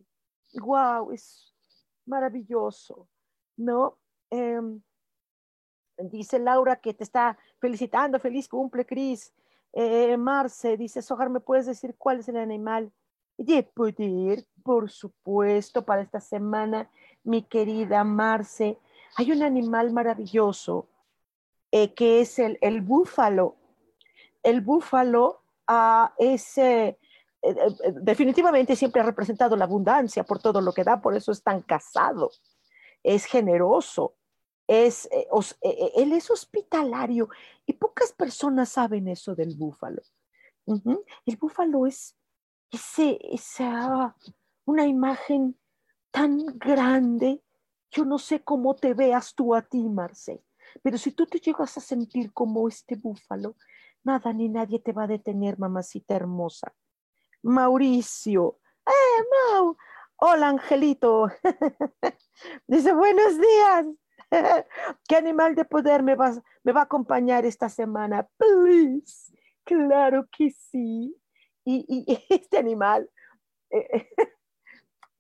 [0.55, 1.13] ¡Wow!
[1.13, 1.55] Es
[2.07, 3.09] maravilloso,
[3.57, 3.99] ¿no?
[4.31, 4.81] Em,
[5.99, 8.19] dice Laura que te está felicitando.
[8.19, 9.33] Feliz cumple, Cris.
[9.73, 12.93] Eh, Marce dice, Sojar, ¿me puedes decir cuál es el animal
[13.39, 14.47] de poder?
[14.63, 16.91] Por supuesto, para esta semana,
[17.25, 18.79] mi querida Marce,
[19.17, 20.89] hay un animal maravilloso
[21.71, 23.57] eh, que es el, el, búfalo.
[24.43, 26.99] El búfalo uh, es eh,
[27.43, 27.55] eh,
[28.01, 31.63] definitivamente siempre ha representado la abundancia por todo lo que da, por eso es tan
[31.63, 32.31] casado,
[33.03, 34.15] es generoso,
[34.67, 35.09] es,
[35.61, 37.29] él es hospitalario
[37.67, 40.03] y pocas personas saben eso del búfalo.
[41.27, 42.17] El búfalo es
[42.71, 44.15] ese, esa,
[44.65, 45.57] una imagen
[46.13, 47.43] tan grande,
[47.91, 50.45] yo no sé cómo te veas tú a ti, Marce,
[50.83, 53.57] pero si tú te llegas a sentir como este búfalo,
[54.05, 56.73] nada ni nadie te va a detener, mamacita hermosa.
[57.43, 59.77] Mauricio, ¡eh, Mau!
[60.17, 61.29] Hola, Angelito.
[62.69, 63.87] Dice, buenos días.
[65.09, 68.29] ¿Qué animal de poder me va, me va a acompañar esta semana?
[68.37, 69.33] Please.
[69.65, 71.17] Claro que sí.
[71.65, 73.11] Y, este animal,
[73.71, 74.09] eh,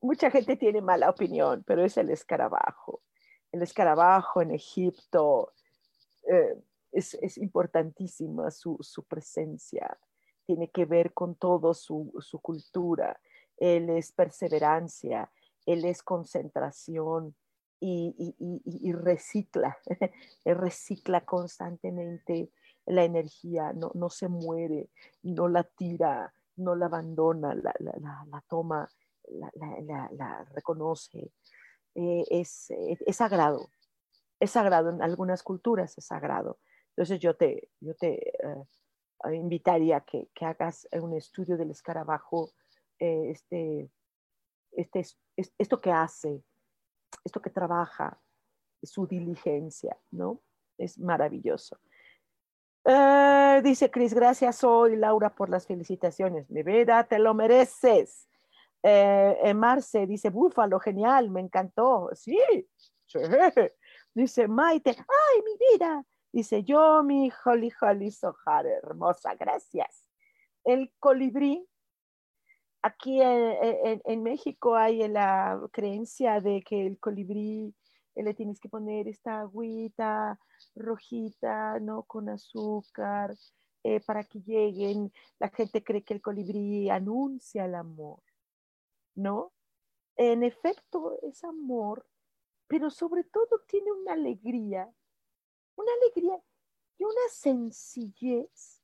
[0.02, 3.00] mucha gente tiene mala opinión, pero es el escarabajo.
[3.50, 5.52] El escarabajo en Egipto
[6.28, 6.56] eh,
[6.92, 9.98] es, importantísima su, presencia,
[10.44, 12.12] tiene que ver con todo su,
[12.42, 13.18] cultura.
[13.56, 15.30] Él es perseverancia,
[15.66, 17.34] él es concentración
[17.80, 19.76] y, recicla,
[20.44, 22.50] recicla constantemente
[22.86, 24.90] la energía, no, no, se muere,
[25.22, 28.88] no la tira, no la abandona, la, la, toma,
[29.28, 31.32] la, reconoce.
[31.94, 33.68] Eh, es, es sagrado,
[34.40, 36.58] es sagrado en algunas culturas, es sagrado.
[36.96, 42.50] Entonces yo te, yo te eh, invitaría que, que, hagas un estudio del escarabajo,
[42.98, 43.90] eh, este,
[44.72, 45.04] este,
[45.58, 46.42] esto que hace,
[47.24, 48.20] esto que trabaja,
[48.82, 50.42] su diligencia, ¿no?
[50.76, 51.78] Es maravilloso.
[52.84, 56.50] Eh, dice Cris, gracias hoy, Laura, por las felicitaciones.
[56.50, 58.28] Mi vida, te lo mereces.
[59.54, 62.10] Marce dice, búfalo, genial, me encantó.
[62.14, 62.38] Sí.
[64.14, 70.08] Dice Maite, ay, mi vida, Dice, yo, mi Holly Holly Sohar, hermosa, gracias.
[70.64, 71.68] El colibrí,
[72.80, 77.74] aquí en, México hay la creencia de que el colibrí
[78.14, 80.38] eh, le tienes que poner esta agüita
[80.74, 82.04] rojita, ¿no?
[82.04, 83.34] Con azúcar,
[83.82, 85.12] eh, para que lleguen.
[85.38, 88.22] La gente cree que el colibrí anuncia el amor,
[89.14, 89.52] ¿no?
[90.16, 92.06] En efecto, es amor,
[92.66, 94.92] pero sobre todo tiene una alegría
[95.76, 96.42] una alegría
[96.98, 98.82] y una sencillez,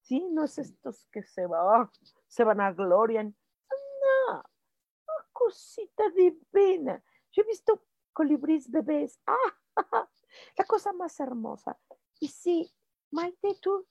[0.00, 0.26] ¿sí?
[0.30, 1.90] No es estos que se, va,
[2.26, 3.36] se van a glorian,
[4.28, 7.02] no, una cosita divina.
[7.32, 10.08] Yo he visto colibríes bebés, ¡ah!
[10.56, 11.78] la cosa más hermosa.
[12.18, 12.72] Y sí,
[13.10, 13.86] Maite, tú,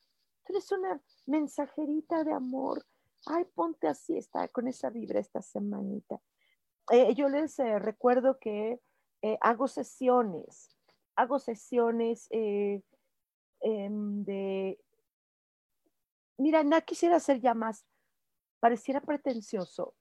[0.46, 2.86] eres una mensajerita de amor.
[3.26, 6.20] Ay, ponte así, está con esa vibra esta semanita.
[6.92, 8.80] Eh, yo les eh, recuerdo que
[9.22, 10.76] eh, hago sesiones
[11.20, 12.82] hago sesiones em,
[13.62, 14.80] de,
[16.38, 17.86] mira, no quisiera hacer ya más,
[18.62, 19.96] pareciera pretencioso.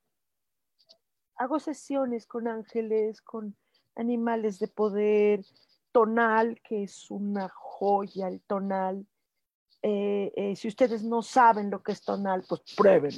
[1.34, 3.56] Hago sesiones con ángeles, con
[3.96, 5.44] animales de poder,
[5.90, 9.04] tonal, que es una joya, el tonal.
[9.82, 13.14] Eh, eh, si ustedes no saben lo que es tonal, pues prueben,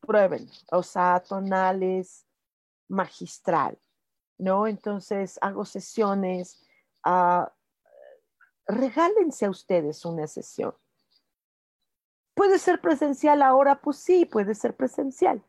[0.00, 0.48] prueben.
[0.72, 2.26] O sea, tonal es
[2.88, 3.78] magistral,
[4.38, 4.66] ¿no?
[4.66, 6.64] Entonces hago sesiones
[8.68, 10.74] regálense a ustedes una sesión.
[12.34, 13.80] ¿Puede ser presencial ahora?
[13.80, 15.42] Pues sí, puede ser presencial.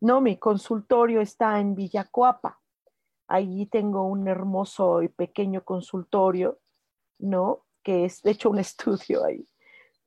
[0.00, 2.60] No, mi consultorio está en Villacoapa.
[3.26, 6.60] Allí tengo un hermoso y pequeño consultorio,
[7.18, 7.64] ¿no?
[7.88, 9.48] Que es, de hecho, un estudio ahí.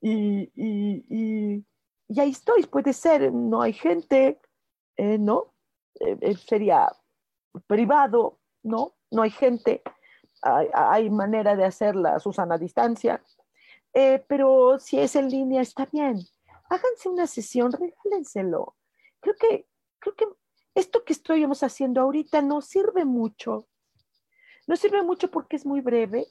[0.00, 1.66] Y, y,
[2.20, 4.40] ahí estoy, puede ser, no hay gente,
[4.96, 5.52] eh, ¿no?
[5.98, 6.86] Eh, eh, sería
[7.66, 8.94] privado, ¿no?
[9.10, 9.82] No hay gente
[10.42, 13.22] hay, manera de hacerla, Susana, a distancia,
[13.92, 16.18] pero si es en línea está bien.
[16.68, 18.76] Háganse una sesión, regálenselo.
[19.20, 19.68] Creo que,
[20.00, 20.26] creo que
[20.74, 23.68] esto que estamos haciendo ahorita no sirve mucho.
[24.66, 26.26] No sirve mucho porque es muy breve.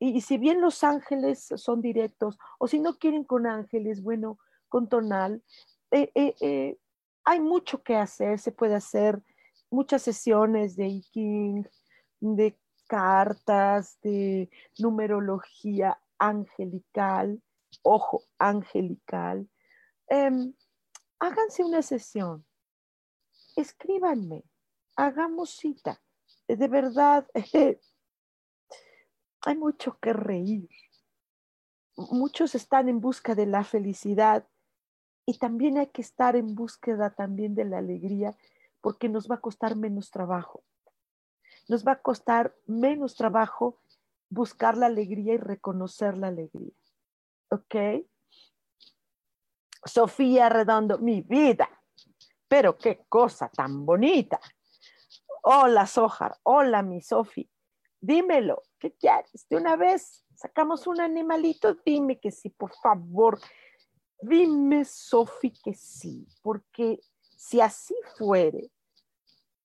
[0.00, 4.38] Y, si bien los ángeles son directos, o si no quieren con ángeles, bueno,
[4.68, 5.44] con tonal,
[5.92, 6.78] eh, eh, eh,
[7.24, 8.38] hay mucho que hacer.
[8.38, 9.22] Se puede hacer
[9.70, 11.64] muchas sesiones de I
[12.20, 17.40] de cartas, de numerología angelical,
[17.82, 19.48] ojo, angelical.
[20.08, 20.54] Em,
[21.20, 22.44] háganse una sesión
[23.56, 24.44] escríbanme,
[24.96, 26.00] hagamos cita.
[26.48, 27.26] De verdad,
[29.42, 30.68] hay mucho que reír.
[31.96, 34.46] Muchos están en busca de la felicidad
[35.26, 38.36] y también hay que estar en búsqueda también de la alegría
[38.80, 40.64] porque nos va a costar menos trabajo.
[41.68, 43.80] Nos va a costar menos trabajo
[44.28, 46.72] buscar la alegría y reconocer la alegría.
[47.50, 47.74] ¿Ok?
[49.84, 51.68] Sofía Redondo, mi vida.
[52.48, 54.40] Pero qué cosa tan bonita.
[55.42, 56.38] Hola, Sojar.
[56.42, 57.48] Hola, mi Sofi.
[58.00, 59.46] Dímelo, ¿qué quieres?
[59.48, 63.38] De una vez sacamos un animalito, dime que sí, por favor.
[64.22, 67.00] Dime, Sofi, que sí, porque
[67.36, 68.70] si así fuere,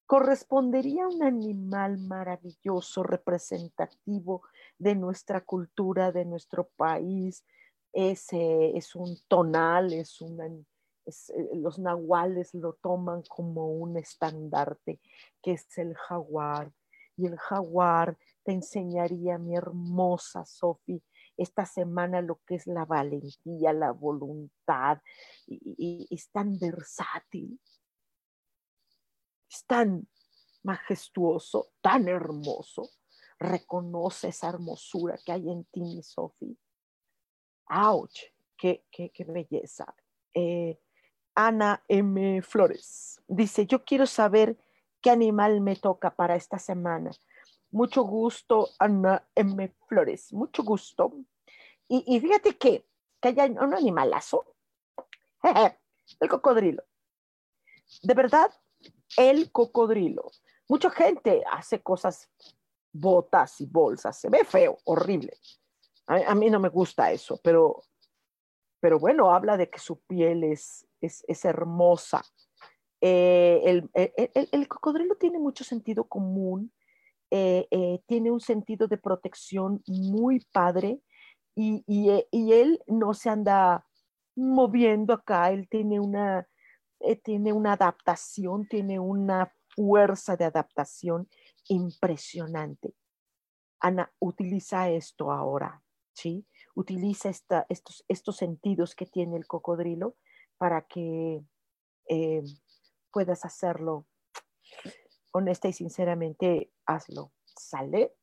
[0.05, 4.43] correspondería un animal maravilloso, representativo
[4.77, 7.45] de nuestra cultura, de nuestro país.
[7.91, 10.65] Ese es un tonal, es un
[11.05, 14.99] eh, los nahuales lo toman como un estandarte,
[15.41, 16.71] que es el jaguar.
[17.17, 21.01] Y el jaguar te enseñaría, mi hermosa Sofi,
[21.37, 25.01] esta semana lo que es la valentía, la voluntad,
[25.47, 27.59] y, es tan versátil,
[29.49, 30.07] es tan
[30.63, 32.89] majestuoso, tan hermoso.
[33.37, 36.57] Reconoce esa hermosura que hay en ti, mi Sofi.
[37.67, 38.13] ¡Auch!
[38.57, 39.93] Qué, qué, qué belleza!
[40.33, 40.79] Eh,
[41.35, 42.41] Ana M.
[42.41, 43.21] Flores.
[43.27, 44.57] Dice, yo quiero saber
[45.05, 47.11] qué animal me toca para esta semana.
[47.69, 49.71] Mucho gusto, Ana M.
[49.87, 50.33] Flores.
[50.33, 51.13] Mucho gusto.
[51.87, 52.87] Y, fíjate que,
[53.21, 54.55] que hay un animalazo.
[56.19, 56.83] el cocodrilo.
[58.01, 58.51] De verdad,
[59.15, 60.31] el cocodrilo.
[60.67, 62.27] Mucha gente hace cosas,
[62.91, 64.19] botas y bolsas.
[64.19, 65.37] Se ve feo, horrible.
[66.07, 67.83] A, mí no me gusta eso, pero,
[68.79, 72.23] pero bueno, habla de que su piel es es, hermosa.
[73.07, 76.73] Eh, el, cocodrilo tiene mucho sentido común,
[77.29, 81.01] eh, eh, tiene un sentido de protección muy padre
[81.53, 81.83] y,
[82.31, 83.85] él no se anda
[84.35, 86.47] moviendo acá, él tiene una,
[87.23, 91.29] tiene una adaptación, tiene una fuerza de adaptación
[91.67, 92.95] impresionante.
[93.81, 95.83] Ana, utiliza esto ahora,
[96.13, 96.43] ¿sí?
[96.73, 100.15] Utiliza estos, estos sentidos que tiene el cocodrilo
[100.57, 101.43] para que
[102.07, 102.43] eh,
[103.15, 104.05] puedas hacerlo.
[105.31, 107.31] Honesta y sinceramente, hazlo.
[107.45, 108.13] ¿Sale?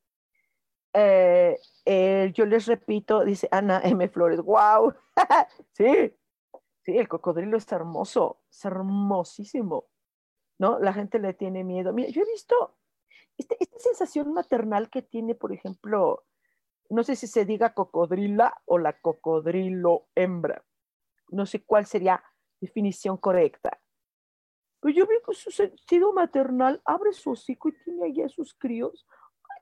[0.93, 4.07] Eh, eh, yo les repito, dice Ana M.
[4.09, 4.93] Flores, wow,
[5.71, 6.13] sí,
[6.83, 9.87] sí, el cocodrilo es hermoso, es hermosísimo,
[10.59, 10.77] ¿no?
[10.77, 11.93] La gente le tiene miedo.
[11.93, 12.77] Mira, yo he visto
[13.35, 16.27] este, esta sensación maternal que tiene, por ejemplo,
[16.91, 20.63] no sé si se diga cocodrila o la cocodrilo hembra
[21.33, 22.23] no sé cuál sería
[22.61, 23.79] definición correcta.
[24.83, 28.53] Pero yo veo que su sentido maternal abre su hocico y tiene ahí a sus
[28.53, 29.07] críos.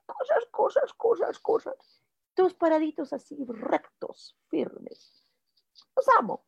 [0.08, 2.04] cosas, cosas, cosas, cosas.
[2.34, 5.24] Todos paraditos así, rectos, firmes.
[5.96, 6.44] Los amo.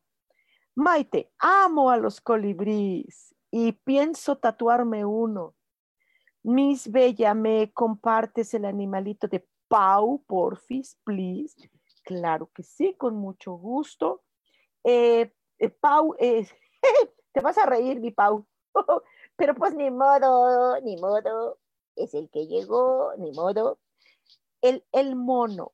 [0.74, 5.54] Maite, amo a los colibríes y pienso tatuarme uno.
[6.42, 11.70] Miss Bella, ¿me compartes el animalito de Pau, porfis, please?
[12.02, 14.24] Claro que sí, con mucho gusto.
[14.82, 16.44] Eh, eh, Pau, eh,
[17.32, 18.44] te vas a reír, mi Pau.
[19.36, 21.58] Pero pues ni modo, ni modo.
[21.96, 23.78] Es el que llegó, ni modo.
[24.60, 25.72] El, el mono,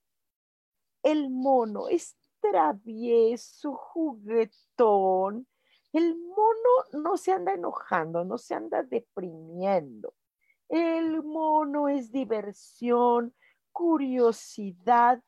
[1.03, 5.47] el mono es travieso, juguetón.
[5.93, 10.15] El mono no se anda enojando, no se anda deprimiendo.
[10.69, 13.35] El mono es diversión,
[13.73, 15.23] curiosidad,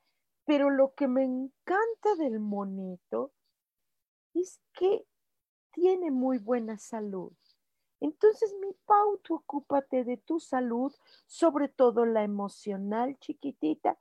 [0.45, 3.33] pero lo que me encanta del monito
[4.33, 5.05] es que
[5.71, 7.33] tiene muy buena salud.
[8.03, 10.93] Entonces, mi Pau, tú ocúpate de tu salud,
[11.25, 13.97] sobre todo la emocional, chiquitita.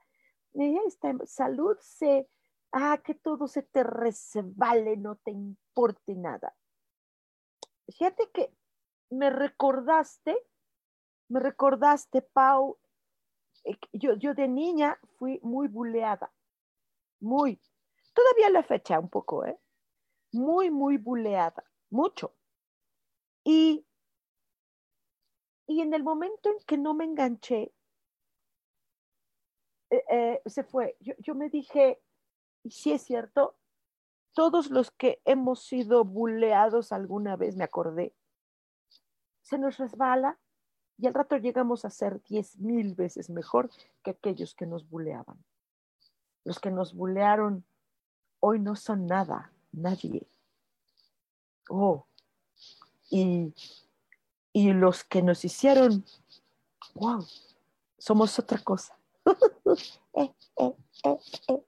[0.55, 2.29] Esta salud se,
[2.73, 6.53] ah, que todo se te resbale, no te importe nada.
[7.97, 8.53] Fíjate que
[9.09, 10.37] me recordaste,
[11.29, 12.79] me recordaste, Pau,
[13.63, 16.33] eh, yo, yo de niña fui muy buleada,
[17.21, 17.61] muy,
[18.13, 19.61] todavía la fecha un poco, ¿eh?
[20.33, 22.35] muy, muy buleada, mucho.
[23.45, 23.87] Y
[25.73, 27.73] y en el momento en que no me enganché,
[29.91, 30.97] eh, eh, se fue.
[31.01, 32.01] Yo, yo me dije,
[32.62, 33.57] y sí es cierto,
[34.35, 38.14] todos los que hemos sido buleados alguna vez, me acordé,
[39.41, 40.39] se nos resbala
[40.99, 43.70] y al rato llegamos a ser diez mil veces mejor
[44.03, 45.43] que aquellos que nos buleaban.
[46.45, 47.64] Los que nos bulearon
[48.41, 50.27] hoy no son nada, nadie.
[51.70, 52.07] Oh,
[53.11, 53.55] y,
[54.53, 56.05] y los que nos hicieron,
[56.95, 57.27] wow,
[57.99, 58.97] somos otra cosa.
[60.15, 60.75] eh, eh,
[61.05, 61.63] eh,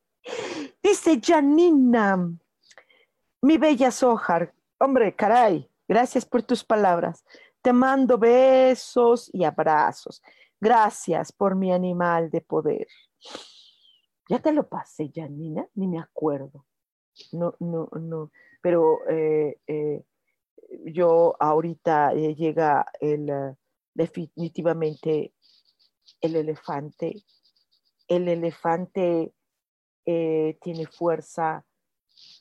[0.82, 2.30] Dice Janina,
[3.42, 7.24] mi bella Sojar, hombre, caray, gracias por tus palabras.
[7.62, 10.22] Te mando besos y abrazos.
[10.60, 12.86] Gracias por mi animal de poder.
[14.28, 16.66] Ya te lo pasé, Janina, ni me acuerdo.
[17.32, 18.30] No, no, no.
[18.62, 19.00] Pero
[20.84, 23.30] yo ahorita eh, llega el,
[23.94, 25.34] definitivamente
[26.20, 27.24] el elefante.
[28.08, 29.32] El elefante
[30.04, 31.64] tiene fuerza,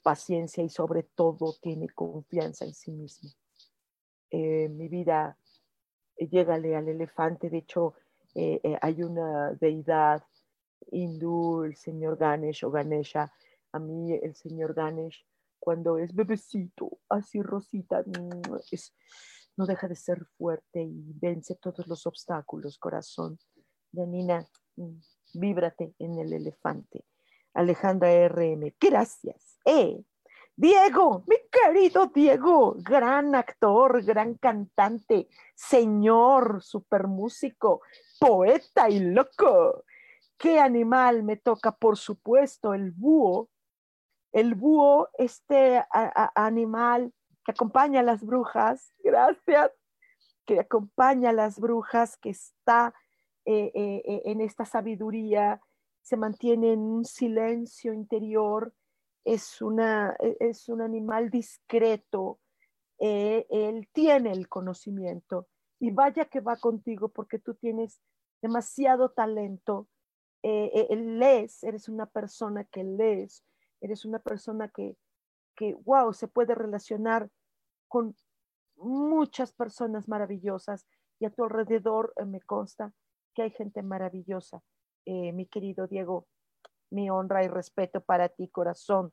[0.04, 3.30] paciencia y sobre todo tiene confianza en sí mismo.
[4.30, 5.38] Eh, mi vida,
[6.18, 7.50] eh, llégale al elefante.
[7.50, 7.94] De hecho,
[8.36, 10.24] eh, hay una deidad
[10.92, 13.32] hindú, el señor Ganesh o Ganesha.
[13.72, 15.26] A mí el señor Ganesh,
[15.64, 18.42] cuando es bebecito, así rosita, mm,
[19.56, 23.40] no deja de ser fuerte y vence todos los obstáculos, corazón.
[23.96, 24.46] Janina,
[24.76, 25.00] mm,
[25.36, 27.06] víbrate en el elefante.
[27.54, 29.58] Alejandra RM, gracias.
[29.64, 30.04] Eh,
[30.54, 37.84] Diego, mi querido Diego, gran actor, gran cantante, señor, super músico,
[38.20, 39.86] poeta y loco.
[40.38, 41.72] ¿Qué animal me toca?
[41.72, 43.50] Por supuesto, el búho.
[44.34, 45.84] El búho, este
[46.36, 47.14] animal
[47.46, 49.72] que acompaña a las brujas, gracias,
[50.46, 52.94] que acompaña a las brujas, que está
[53.46, 55.62] eh, eh, en esta sabiduría,
[56.02, 58.74] se mantiene en un silencio interior,
[59.24, 62.40] es, una, e, es un animal discreto,
[63.00, 65.48] eh, él tiene el conocimiento
[65.80, 68.02] y vaya que va contigo porque tú tienes
[68.42, 69.88] demasiado talento,
[70.44, 73.44] eh, eh, lees, eres una persona que lees,
[73.84, 74.98] eres una persona que,
[75.56, 77.30] que, wow, se puede relacionar
[77.88, 78.16] con
[78.78, 80.88] muchas personas maravillosas
[81.20, 82.92] y a tu alrededor me consta
[83.36, 84.64] que hay gente maravillosa.
[85.06, 86.26] mi querido Diego,
[86.90, 89.12] mi honra y respeto para ti, corazón.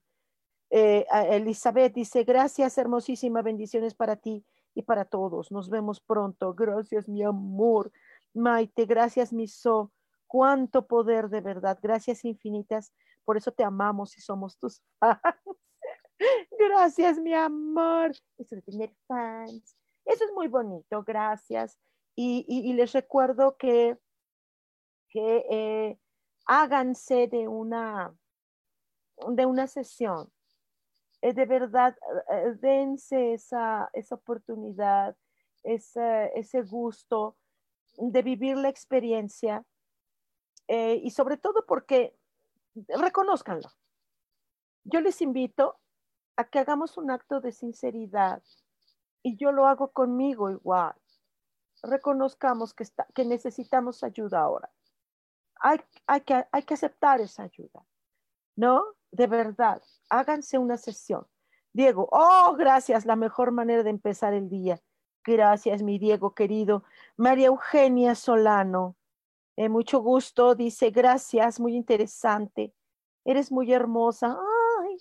[0.71, 4.45] Eh, Elizabeth dice, gracias, hermosísima, bendiciones para ti
[4.75, 5.51] y para todos.
[5.51, 6.55] Nos vemos pronto.
[6.55, 7.91] Gracias, mi amor.
[8.35, 9.91] Maite, gracias, mi so.
[10.29, 11.79] Cuánto poder de verdad.
[11.83, 12.93] Gracias infinitas.
[13.25, 15.21] Por eso te amamos y somos tus fans.
[16.59, 18.13] gracias, mi amor.
[18.39, 19.77] Eso de tener fans.
[20.05, 21.03] Eso es muy bonito.
[21.03, 21.79] Gracias.
[22.17, 23.97] Y, les recuerdo que,
[25.09, 25.99] que eh,
[26.45, 28.15] háganse de una,
[29.29, 30.31] de una sesión.
[31.23, 31.97] Eh, de verdad,
[32.31, 35.17] eh, dense esa, esa oportunidad,
[35.63, 37.37] ese, ese gusto
[37.97, 39.65] de vivir la experiencia
[40.69, 42.17] eh, y sobre todo porque
[42.75, 43.69] reconozcanlo.
[44.85, 45.79] Yo les invito
[46.37, 48.43] a que hagamos un acto de sinceridad
[49.23, 50.95] y yo lo hago conmigo igual.
[51.83, 54.71] Reconozcamos que, está, que necesitamos ayuda ahora
[55.61, 57.85] hay, que, hay que aceptar esa ayuda,
[58.57, 58.85] ¿no?
[59.11, 61.27] De verdad, háganse una sesión.
[61.73, 64.81] Diego, oh, gracias, la mejor manera de empezar el día.
[65.25, 66.85] Gracias, mi Diego querido.
[67.17, 68.97] María Eugenia Solano,
[69.65, 72.75] eh, mucho gusto, dice, gracias, muy interesante.
[73.25, 74.39] Eres muy hermosa.
[74.83, 74.97] Ay,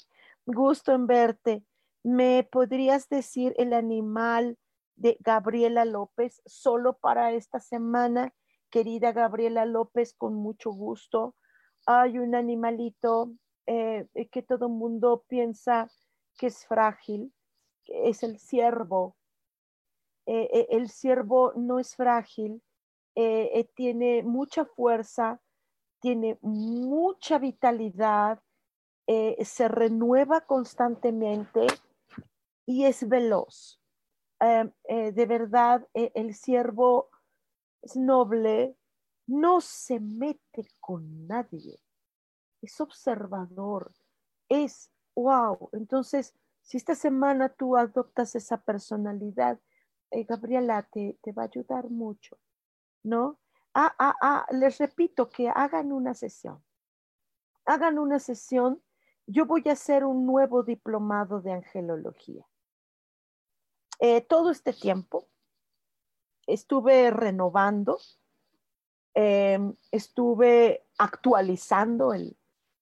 [0.46, 1.64] gusto en verte.
[2.04, 4.58] ¿Me podrías decir el animal
[4.96, 8.34] de Gabriela López solo para esta semana?
[8.70, 11.36] querida Gabriela López, con mucho gusto.
[11.86, 13.34] Hay un animalito
[13.66, 15.90] eh, que todo el mundo piensa
[16.38, 17.34] que es frágil,
[17.86, 19.16] es el ciervo.
[20.26, 22.62] Eh, eh, el ciervo no es frágil,
[23.76, 25.42] tiene mucha fuerza,
[26.00, 28.42] tiene mucha vitalidad,
[29.08, 31.68] se renueva constantemente
[32.66, 33.82] y es veloz.
[34.40, 37.10] de verdad, el ciervo
[37.82, 38.78] es noble,
[39.28, 41.80] no se mete con nadie,
[42.62, 43.94] es observador,
[44.50, 45.70] es wow.
[45.74, 49.60] Entonces, si esta semana tú adoptas esa personalidad,
[50.12, 52.38] eh, Gabriela, te, te, va a ayudar mucho,
[53.04, 53.40] ¿no?
[53.74, 56.64] Ah, ah, ah, les repito que hagan una sesión.
[57.66, 58.82] Hagan una sesión.
[59.28, 62.46] Yo voy a hacer un nuevo diplomado de angelología.
[64.00, 65.28] Eh, todo este tiempo
[66.48, 68.00] estuve renovando,
[69.14, 72.36] em, estuve actualizando el,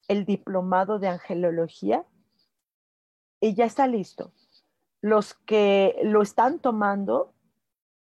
[0.08, 2.06] el diplomado de angelología
[3.42, 4.32] y ya está listo.
[5.02, 7.34] Los que lo están tomando,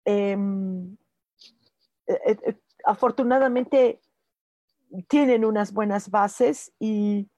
[0.04, 0.97] em,
[2.08, 4.00] eh, eh, afortunadamente
[5.08, 7.30] tienen unas buenas bases y,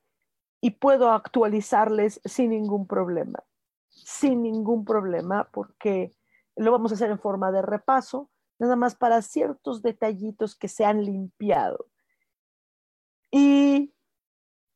[0.79, 3.43] puedo actualizarles sin ningún problema,
[3.89, 6.13] sin ningún problema, porque
[6.55, 10.85] lo vamos a hacer en forma de repaso, nada más para ciertos detallitos que se
[10.85, 11.87] han limpiado.
[13.31, 13.95] Y,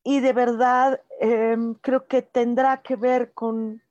[0.03, 3.83] y de verdad em, creo que tendrá que ver con,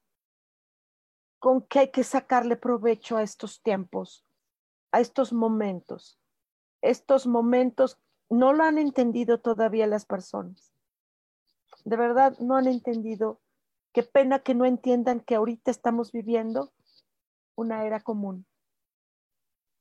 [1.40, 4.26] con que hay que sacarle provecho a estos tiempos,
[4.94, 6.20] a estos momentos.
[6.82, 10.72] Estos momentos no lo han entendido todavía las personas.
[11.84, 13.42] De verdad, no han entendido.
[13.92, 16.72] Qué pena que no entiendan que ahorita estamos viviendo
[17.56, 18.46] una era común.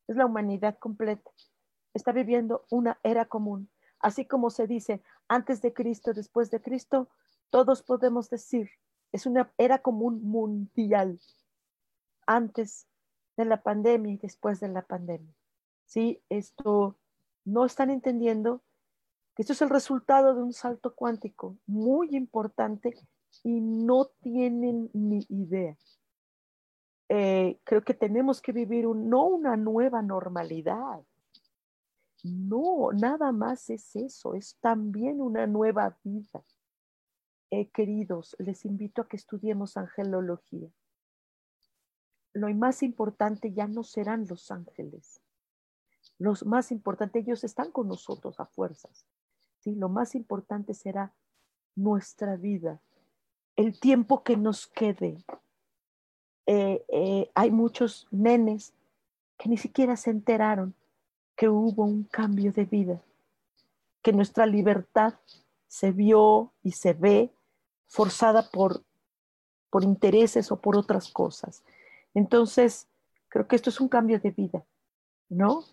[0.08, 1.30] Es la humanidad completa.
[1.94, 3.70] Está viviendo una era común.
[4.00, 7.08] Así como se dice antes de Cristo, después de Cristo,
[7.50, 8.70] todos podemos decir,
[9.12, 11.20] es una era común mundial.
[12.26, 12.86] Antes
[13.36, 15.34] de la pandemia y después de la pandemia.
[15.86, 16.96] Sí, esto
[17.44, 18.62] no están entendiendo
[19.34, 22.94] que esto es el resultado de un salto cuántico muy importante
[23.42, 25.76] y no tienen ni idea.
[27.08, 31.02] Eh, creo que tenemos que vivir no una nueva normalidad.
[32.24, 36.44] No, nada más es eso, es también una nueva vida.
[37.50, 40.70] Eh, queridos, les invito a que estudiemos angelología.
[42.32, 45.20] Lo más importante ya no serán los ángeles.
[46.18, 49.06] Lo más importante, ellos están con nosotros a fuerzas.
[49.60, 49.74] ¿sí?
[49.74, 51.12] Lo más importante será
[51.74, 52.80] nuestra vida,
[53.56, 55.24] el tiempo que nos quede,
[56.46, 58.74] eh, eh, hay muchos nenes
[59.38, 60.74] que ni siquiera se enteraron
[61.36, 63.02] que hubo un cambio de vida,
[64.02, 65.14] que nuestra libertad
[65.66, 67.32] se vio y se ve
[67.86, 68.82] forzada por,
[69.70, 71.62] por intereses o por otras cosas.
[72.14, 72.88] Entonces,
[73.28, 74.64] creo que esto es un cambio de vida,
[75.28, 75.64] ¿no?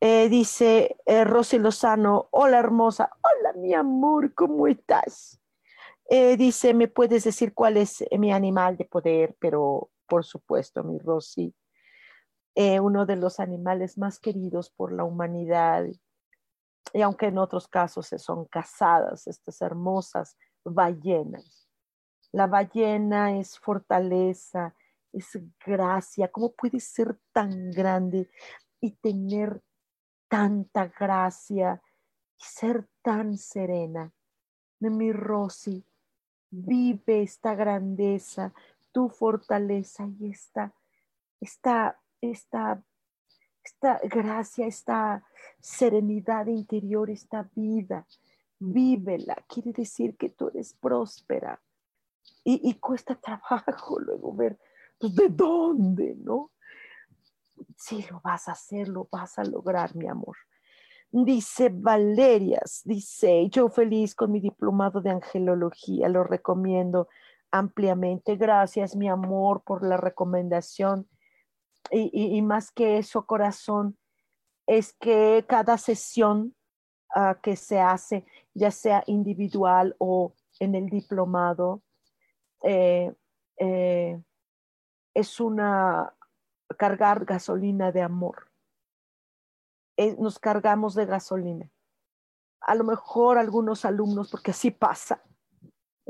[0.00, 5.36] Eh, dice Rosy Lozano, hola hermosa, hola mi amor, ¿cómo estás?
[6.36, 9.36] dice, ¿me puedes decir cuál es mi animal de poder?
[9.38, 11.54] Pero por supuesto, mi Rosy,
[12.56, 15.86] eh, uno de los animales más queridos por la humanidad.
[16.92, 21.68] Y aunque en otros casos se son cazadas estas hermosas ballenas.
[22.32, 24.74] La ballena es fortaleza,
[25.12, 26.30] es gracia.
[26.30, 28.30] ¿Cómo puede ser tan grande
[28.80, 29.62] y tener
[30.28, 31.82] tanta gracia
[32.38, 34.12] y ser tan serena?
[34.80, 35.84] Mi Rosy,
[36.50, 38.52] vive esta grandeza,
[38.92, 40.74] tu fortaleza y esta,
[41.40, 42.82] esta, esta,
[43.62, 45.24] esta gracia, esta
[45.60, 48.06] serenidad interior, esta vida.
[48.58, 51.60] Vívela, quiere decir que tú eres próspera.
[52.42, 54.58] Y, cuesta trabajo luego ver,
[55.00, 56.52] pues, de dónde, ¿no?
[57.76, 60.36] Sí, lo vas a hacer, lo vas a lograr, mi amor.
[61.10, 67.08] Dice Valerias, dice, yo feliz con mi diplomado de angelología, lo recomiendo
[67.50, 68.36] ampliamente.
[68.36, 71.08] Gracias, mi amor, por la recomendación.
[71.90, 73.96] Y, más que eso, corazón,
[74.66, 76.54] es que cada sesión
[77.16, 78.24] ah, que se hace,
[78.54, 81.82] ya sea individual o en el diplomado,
[82.62, 83.12] eh,
[83.58, 84.20] eh,
[85.14, 86.14] es una
[86.78, 88.50] cargar gasolina de amor.
[89.96, 91.70] Eh, nos cargamos de gasolina.
[92.60, 95.22] A lo mejor algunos alumnos, porque así pasa,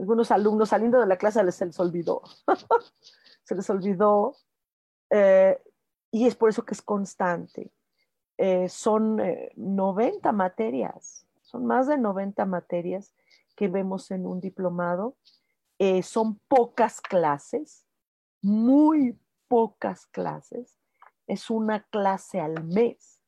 [0.01, 2.23] algunos alumnos saliendo de la clase se les olvidó.
[3.45, 4.37] se les olvidó.
[5.11, 5.63] Eh,
[6.11, 7.71] y es por eso que es constante.
[8.39, 9.21] Eh, son
[9.57, 13.15] 90 eh, materias, son más de 90 materias
[13.55, 15.17] que vemos en un diplomado.
[16.03, 17.87] son pocas clases,
[18.43, 19.19] muy
[19.49, 20.79] pocas clases.
[21.27, 23.21] Es una clase al mes.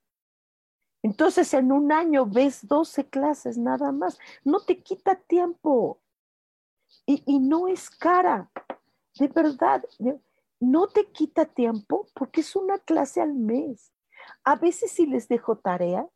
[1.02, 4.18] Entonces, en un año ves 12 clases nada más.
[4.44, 6.00] No te quita tiempo
[7.06, 8.50] y, no es cara,
[9.18, 9.84] de verdad,
[10.60, 13.92] no te quita tiempo porque es una clase al mes.
[14.44, 16.08] A veces sí les dejo tarea,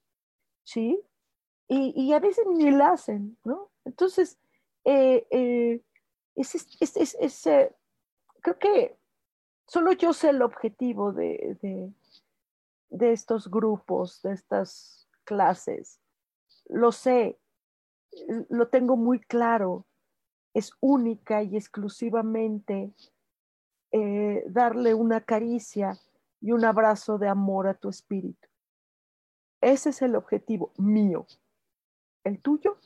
[0.62, 1.00] ¿sí?
[1.68, 3.70] Y, a veces ni la hacen, ¿no?
[3.84, 4.38] Entonces,
[4.84, 5.82] eh, eh,
[6.36, 7.48] es,
[8.46, 8.96] creo que
[9.66, 11.92] solo yo sé el objetivo de,
[12.90, 16.00] de, estos grupos, de estas clases.
[16.68, 17.40] Lo sé,
[18.48, 19.84] lo tengo muy claro
[20.54, 22.94] es única y exclusivamente
[23.90, 25.98] eh, darle una caricia
[26.40, 28.48] y un abrazo de amor a tu espíritu.
[29.60, 31.26] Ese es el objetivo mío.
[32.24, 32.78] ¿El tuyo?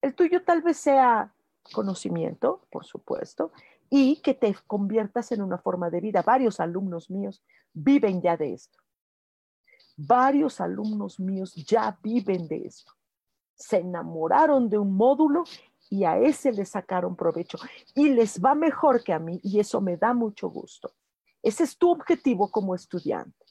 [0.00, 1.32] El tuyo tal vez sea
[1.72, 3.52] conocimiento, por supuesto,
[3.90, 6.22] y que te conviertas en una forma de vida.
[6.22, 8.78] Varios alumnos míos viven ya de esto.
[9.96, 12.92] Varios alumnos míos ya viven de esto.
[13.54, 15.44] Se enamoraron de un módulo
[15.90, 17.58] y a ese le sacaron provecho.
[17.94, 20.92] Y les va mejor que a mí y eso me da mucho gusto.
[21.42, 23.46] Ese es tu objetivo como estudiante.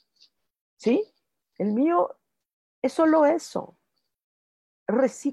[0.78, 1.04] ¿Sí?
[1.58, 2.16] El mío
[2.82, 3.78] es solo eso.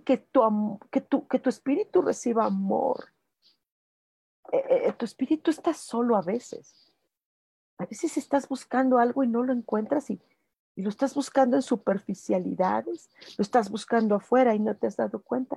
[0.04, 3.13] que, tu, que, tu, que tu espíritu reciba amor.
[4.54, 6.92] Eh, eh, tu espíritu está solo a veces.
[7.78, 10.20] A veces estás buscando algo y no lo encuentras y,
[10.76, 15.22] y lo estás buscando en superficialidades, lo estás buscando afuera y no te has dado
[15.22, 15.56] cuenta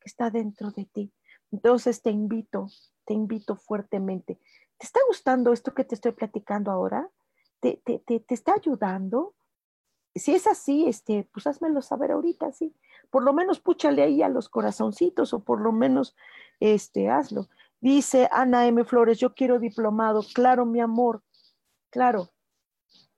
[0.00, 1.12] que está dentro de ti.
[1.52, 2.68] Entonces te invito,
[3.04, 4.38] te invito fuertemente.
[4.78, 7.10] ¿Te está gustando esto que te estoy platicando ahora?
[7.60, 9.34] ¿Te, te, te, te está ayudando?
[10.14, 12.74] Si es así, este, pues házmelo saber ahorita, sí.
[13.10, 16.16] Por lo menos púchale ahí a los corazoncitos o por lo menos
[16.60, 17.48] este, hazlo.
[17.80, 18.84] Dice Ana M.
[18.84, 20.22] Flores, yo quiero diplomado.
[20.34, 21.22] Claro, mi amor,
[21.90, 22.30] claro.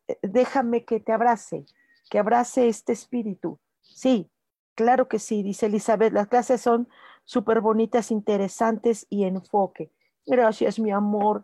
[0.07, 1.65] Eh, déjame que te abrace,
[2.11, 3.59] que abrace este espíritu.
[3.81, 4.31] Sí,
[4.75, 6.13] claro que sí, dice Elizabeth.
[6.13, 6.89] Las clases son
[7.25, 9.93] súper bonitas, interesantes y enfoque.
[10.27, 11.43] Gracias, mi amor.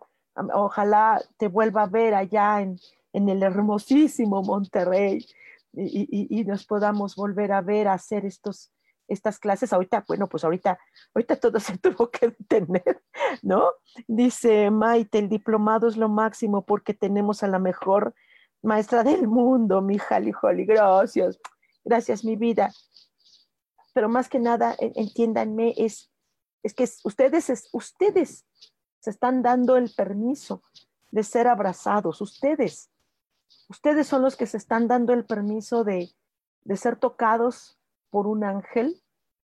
[0.53, 2.79] Ojalá te vuelva a ver allá en,
[3.13, 5.25] en el hermosísimo Monterrey
[5.73, 8.71] y, y, nos podamos volver a ver a hacer estos,
[9.07, 9.73] estas clases.
[9.73, 10.79] Ahorita, bueno, pues ahorita,
[11.13, 13.03] ahorita todo se tuvo que detener,
[13.41, 13.71] ¿no?
[14.07, 18.13] Dice Maite, el diplomado es lo máximo porque tenemos a la mejor
[18.61, 20.65] maestra del mundo, mi Jali Holly.
[20.65, 21.39] Gracias,
[21.83, 22.71] gracias, mi vida.
[23.93, 26.11] Pero más que nada, entiéndanme, es,
[26.63, 28.45] es que ustedes, es, ustedes
[28.99, 30.61] se están dando el permiso
[31.11, 32.91] de ser abrazados, ustedes.
[33.69, 36.11] Ustedes son los que se están dando el permiso de,
[36.63, 37.76] de ser tocados
[38.09, 39.01] por un ángel,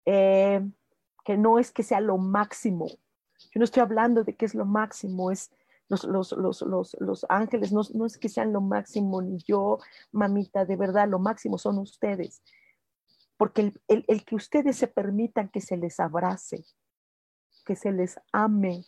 [0.05, 0.61] eh,
[1.23, 2.87] que no es que sea lo máximo.
[2.87, 5.51] Yo no estoy hablando de que es lo máximo, es
[5.89, 9.79] los, ángeles, no, es que sean lo máximo, ni yo,
[10.11, 12.41] mamita, de verdad, lo máximo son ustedes.
[13.37, 16.65] Porque el, el que ustedes se permitan que se les abrace,
[17.65, 18.85] que se les ame,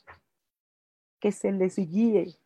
[1.20, 2.40] que se les guíe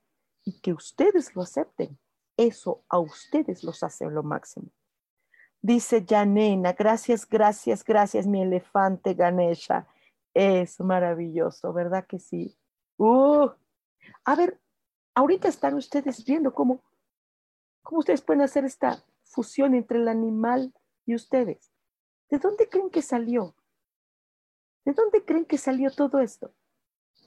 [0.44, 1.98] y que ustedes lo acepten,
[2.38, 4.70] eso a ustedes los hace lo máximo.
[5.66, 9.88] Dice Janena, gracias, gracias, gracias, mi elefante Ganesha.
[10.34, 12.54] Es maravilloso, ¿verdad que sí?
[12.98, 13.48] Uh,
[14.26, 14.60] a ver,
[15.16, 16.82] ahorita están ustedes viendo cómo,
[17.82, 20.74] cómo ustedes pueden hacer esta fusión entre el animal
[21.06, 21.72] y ustedes.
[22.30, 23.56] ¿De dónde creen que salió?
[24.84, 26.54] ¿De dónde creen que salió todo esto?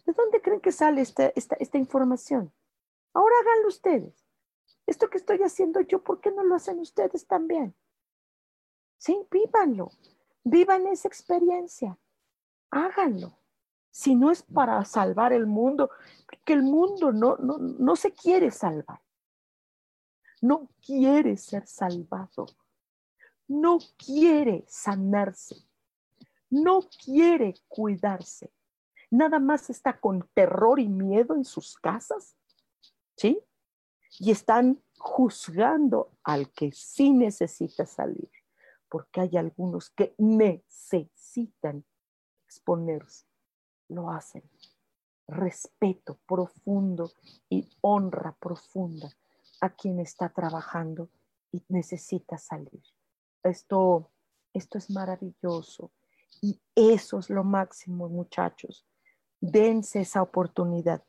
[0.04, 2.52] ¿De dónde creen que sale esta, esta, esta información?
[3.14, 4.26] Ahora háganlo ustedes.
[4.86, 7.74] Esto que estoy haciendo yo, ¿por qué no lo hacen ustedes también?
[8.98, 9.92] Sí, vívanlo,
[10.42, 11.98] vivan esa experiencia,
[12.70, 13.38] háganlo.
[13.90, 15.90] Si no es para salvar el mundo,
[16.26, 19.00] porque el mundo no, no, no se quiere salvar,
[20.42, 22.46] no quiere ser salvado,
[23.48, 25.56] no quiere sanarse,
[26.50, 28.52] no quiere cuidarse,
[29.10, 32.36] nada más está con terror y miedo en sus casas,
[33.16, 33.40] ¿sí?
[34.18, 38.30] Y están juzgando al que sí necesita salir
[38.88, 41.84] porque hay algunos que necesitan
[42.46, 43.26] exponerse.
[43.88, 44.42] Lo hacen.
[45.28, 47.10] Respeto profundo
[47.48, 49.08] y honra profunda
[49.60, 51.08] a quien está trabajando
[51.52, 52.82] y necesita salir.
[53.42, 54.10] Esto,
[54.52, 55.90] esto es maravilloso
[56.40, 58.86] y eso es lo máximo, muchachos.
[59.40, 61.02] Dense esa oportunidad.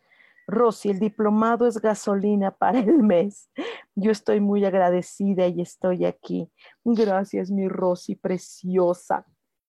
[0.48, 3.50] Rosy, el diplomado es gasolina para el mes.
[3.96, 6.50] Yo estoy muy agradecida y estoy aquí.
[6.86, 9.26] Gracias, mi Rosy preciosa.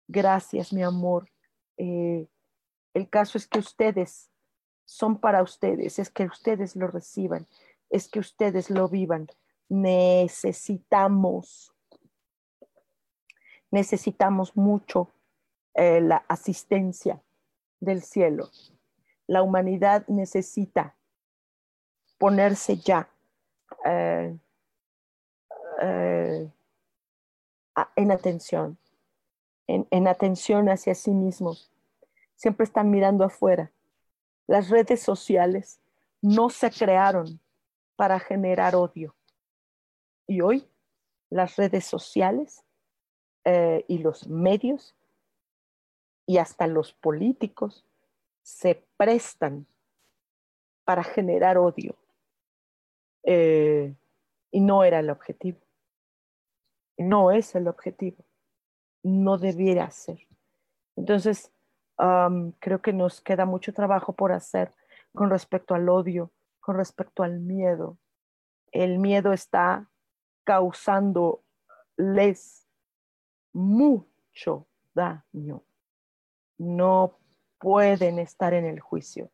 [0.07, 1.29] Gracias, mi amor.
[1.77, 2.27] Eh,
[2.93, 4.29] el caso es que ustedes
[4.83, 7.47] son para ustedes, es que ustedes lo reciban,
[7.89, 9.27] es que ustedes lo vivan.
[9.69, 11.73] Necesitamos,
[13.71, 15.09] necesitamos mucho
[15.73, 17.23] eh, la asistencia
[17.79, 18.49] del cielo
[19.27, 20.95] la humanidad necesita
[22.17, 23.09] ponerse ya
[23.85, 24.37] eh,
[25.81, 26.51] eh,
[27.95, 28.77] en atención,
[29.67, 31.71] en, en atención hacia sí mismos.
[32.35, 33.71] Siempre están mirando afuera.
[34.47, 35.81] Las redes sociales
[36.21, 37.39] no se crearon
[37.95, 39.15] para generar odio.
[40.27, 40.67] Y hoy
[41.29, 42.63] las redes sociales
[43.43, 44.95] eh, y los medios
[46.25, 47.85] y hasta los políticos
[48.45, 49.65] se prestan
[50.83, 51.95] para generar odio.
[53.23, 53.95] Eh,
[54.51, 55.57] Y no era el objetivo.
[56.95, 58.23] No es el objetivo.
[59.01, 60.19] No debiera ser.
[60.95, 61.51] Entonces,
[62.59, 64.71] creo que nos queda mucho trabajo por hacer
[65.13, 67.97] con respecto al odio, con respecto al miedo.
[68.71, 69.89] El miedo está
[70.43, 71.41] causándoles
[73.53, 75.63] mucho daño.
[76.57, 77.17] No
[77.65, 79.31] pueden estar en el juicio.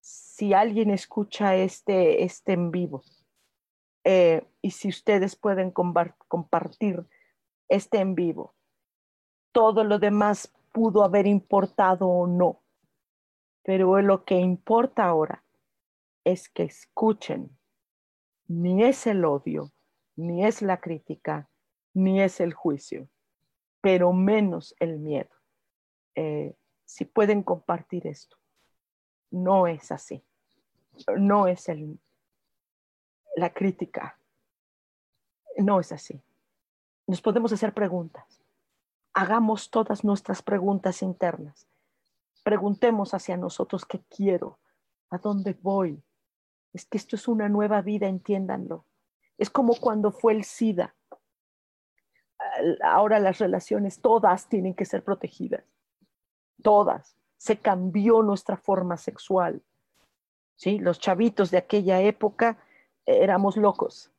[0.00, 3.02] Si alguien escucha este, este en vivo
[4.04, 7.04] eh, y si ustedes pueden compartir
[7.68, 8.54] este en vivo,
[9.52, 12.62] todo lo demás pudo haber importado o no.
[13.62, 15.44] Pero lo que importa ahora
[16.24, 17.54] es que escuchen.
[18.46, 19.72] Ni es el odio,
[20.16, 21.50] ni es la crítica,
[21.92, 23.10] ni es el juicio,
[23.82, 25.36] pero menos el miedo.
[26.14, 26.56] Eh,
[26.92, 28.36] si pueden compartir esto,
[29.30, 30.22] no es así.
[31.16, 31.98] No es el,
[33.36, 34.18] la crítica.
[35.56, 36.22] No es así.
[37.06, 38.42] Nos podemos hacer preguntas
[39.14, 41.66] hagamos todas nuestras preguntas internas.
[42.44, 44.58] Preguntemos hacia nosotros qué quiero,
[45.10, 46.02] a dónde voy.
[46.72, 48.86] Es que esto es una nueva vida, entiéndanlo.
[49.38, 50.94] Es como cuando fue el SIDA.
[52.82, 55.64] Ahora las relaciones, todas tienen que ser protegidas.
[56.62, 57.16] Todas.
[57.36, 59.62] Se cambió nuestra forma sexual.
[60.56, 60.78] ¿Sí?
[60.78, 62.58] Los chavitos de aquella época
[63.06, 64.10] eh, éramos locos.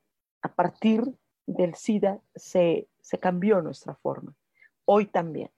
[0.42, 1.04] A partir
[1.46, 4.36] del SIDA se, se cambió nuestra forma
[4.86, 5.50] hoy también.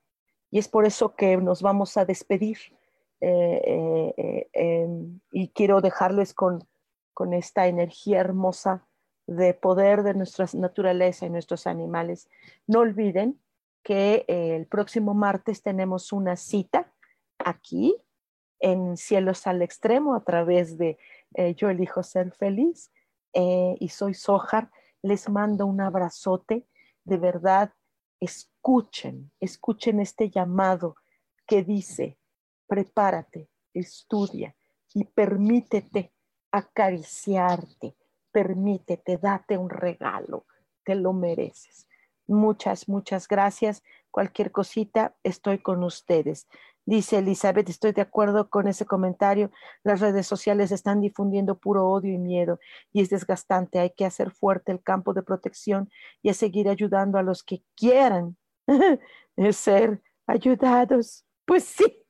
[0.52, 2.58] Y es por eso que nos vamos a despedir
[3.22, 4.14] eh,
[4.54, 4.88] eh,
[5.32, 6.68] y quiero dejarles con,
[7.14, 8.86] con esta energía hermosa
[9.28, 12.30] de poder de nuestra naturaleza y nuestros animales.
[12.68, 13.40] No olviden
[13.86, 16.92] que el próximo martes tenemos una cita
[17.38, 17.96] aquí
[18.60, 20.98] en Cielos al Extremo a través de
[21.56, 22.92] Yo elijo ser feliz
[23.32, 24.72] y soy Sojar.
[25.04, 26.66] Les mando un abrazote.
[27.04, 27.74] De verdad,
[28.20, 30.96] escuchen, escuchen este llamado
[31.46, 32.18] que dice,
[32.66, 34.56] prepárate, estudia
[34.96, 36.12] y permítete
[36.50, 37.96] acariciarte,
[38.32, 40.48] permítete, date un regalo,
[40.84, 41.88] te lo mereces.
[42.28, 43.84] Muchas, muchas gracias.
[44.12, 46.48] Cualquier cosita, estoy con ustedes.
[46.88, 49.52] Dice Elizabeth, estoy de acuerdo con ese comentario.
[49.84, 52.60] Las redes sociales están difundiendo puro odio y miedo
[52.94, 53.80] y es desgastante.
[53.80, 55.90] Hay que hacer fuerte el campo de protección
[56.22, 58.38] y a seguir ayudando a los que quieran
[59.52, 61.26] ser ayudados.
[61.46, 62.06] Pues sí,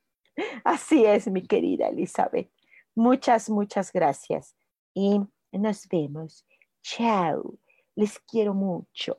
[0.64, 2.50] así es, mi querida Elizabeth.
[2.94, 4.56] Muchas, muchas gracias
[4.94, 5.20] y
[5.52, 6.46] nos vemos.
[6.82, 7.58] Chao.
[7.94, 9.18] Les quiero mucho.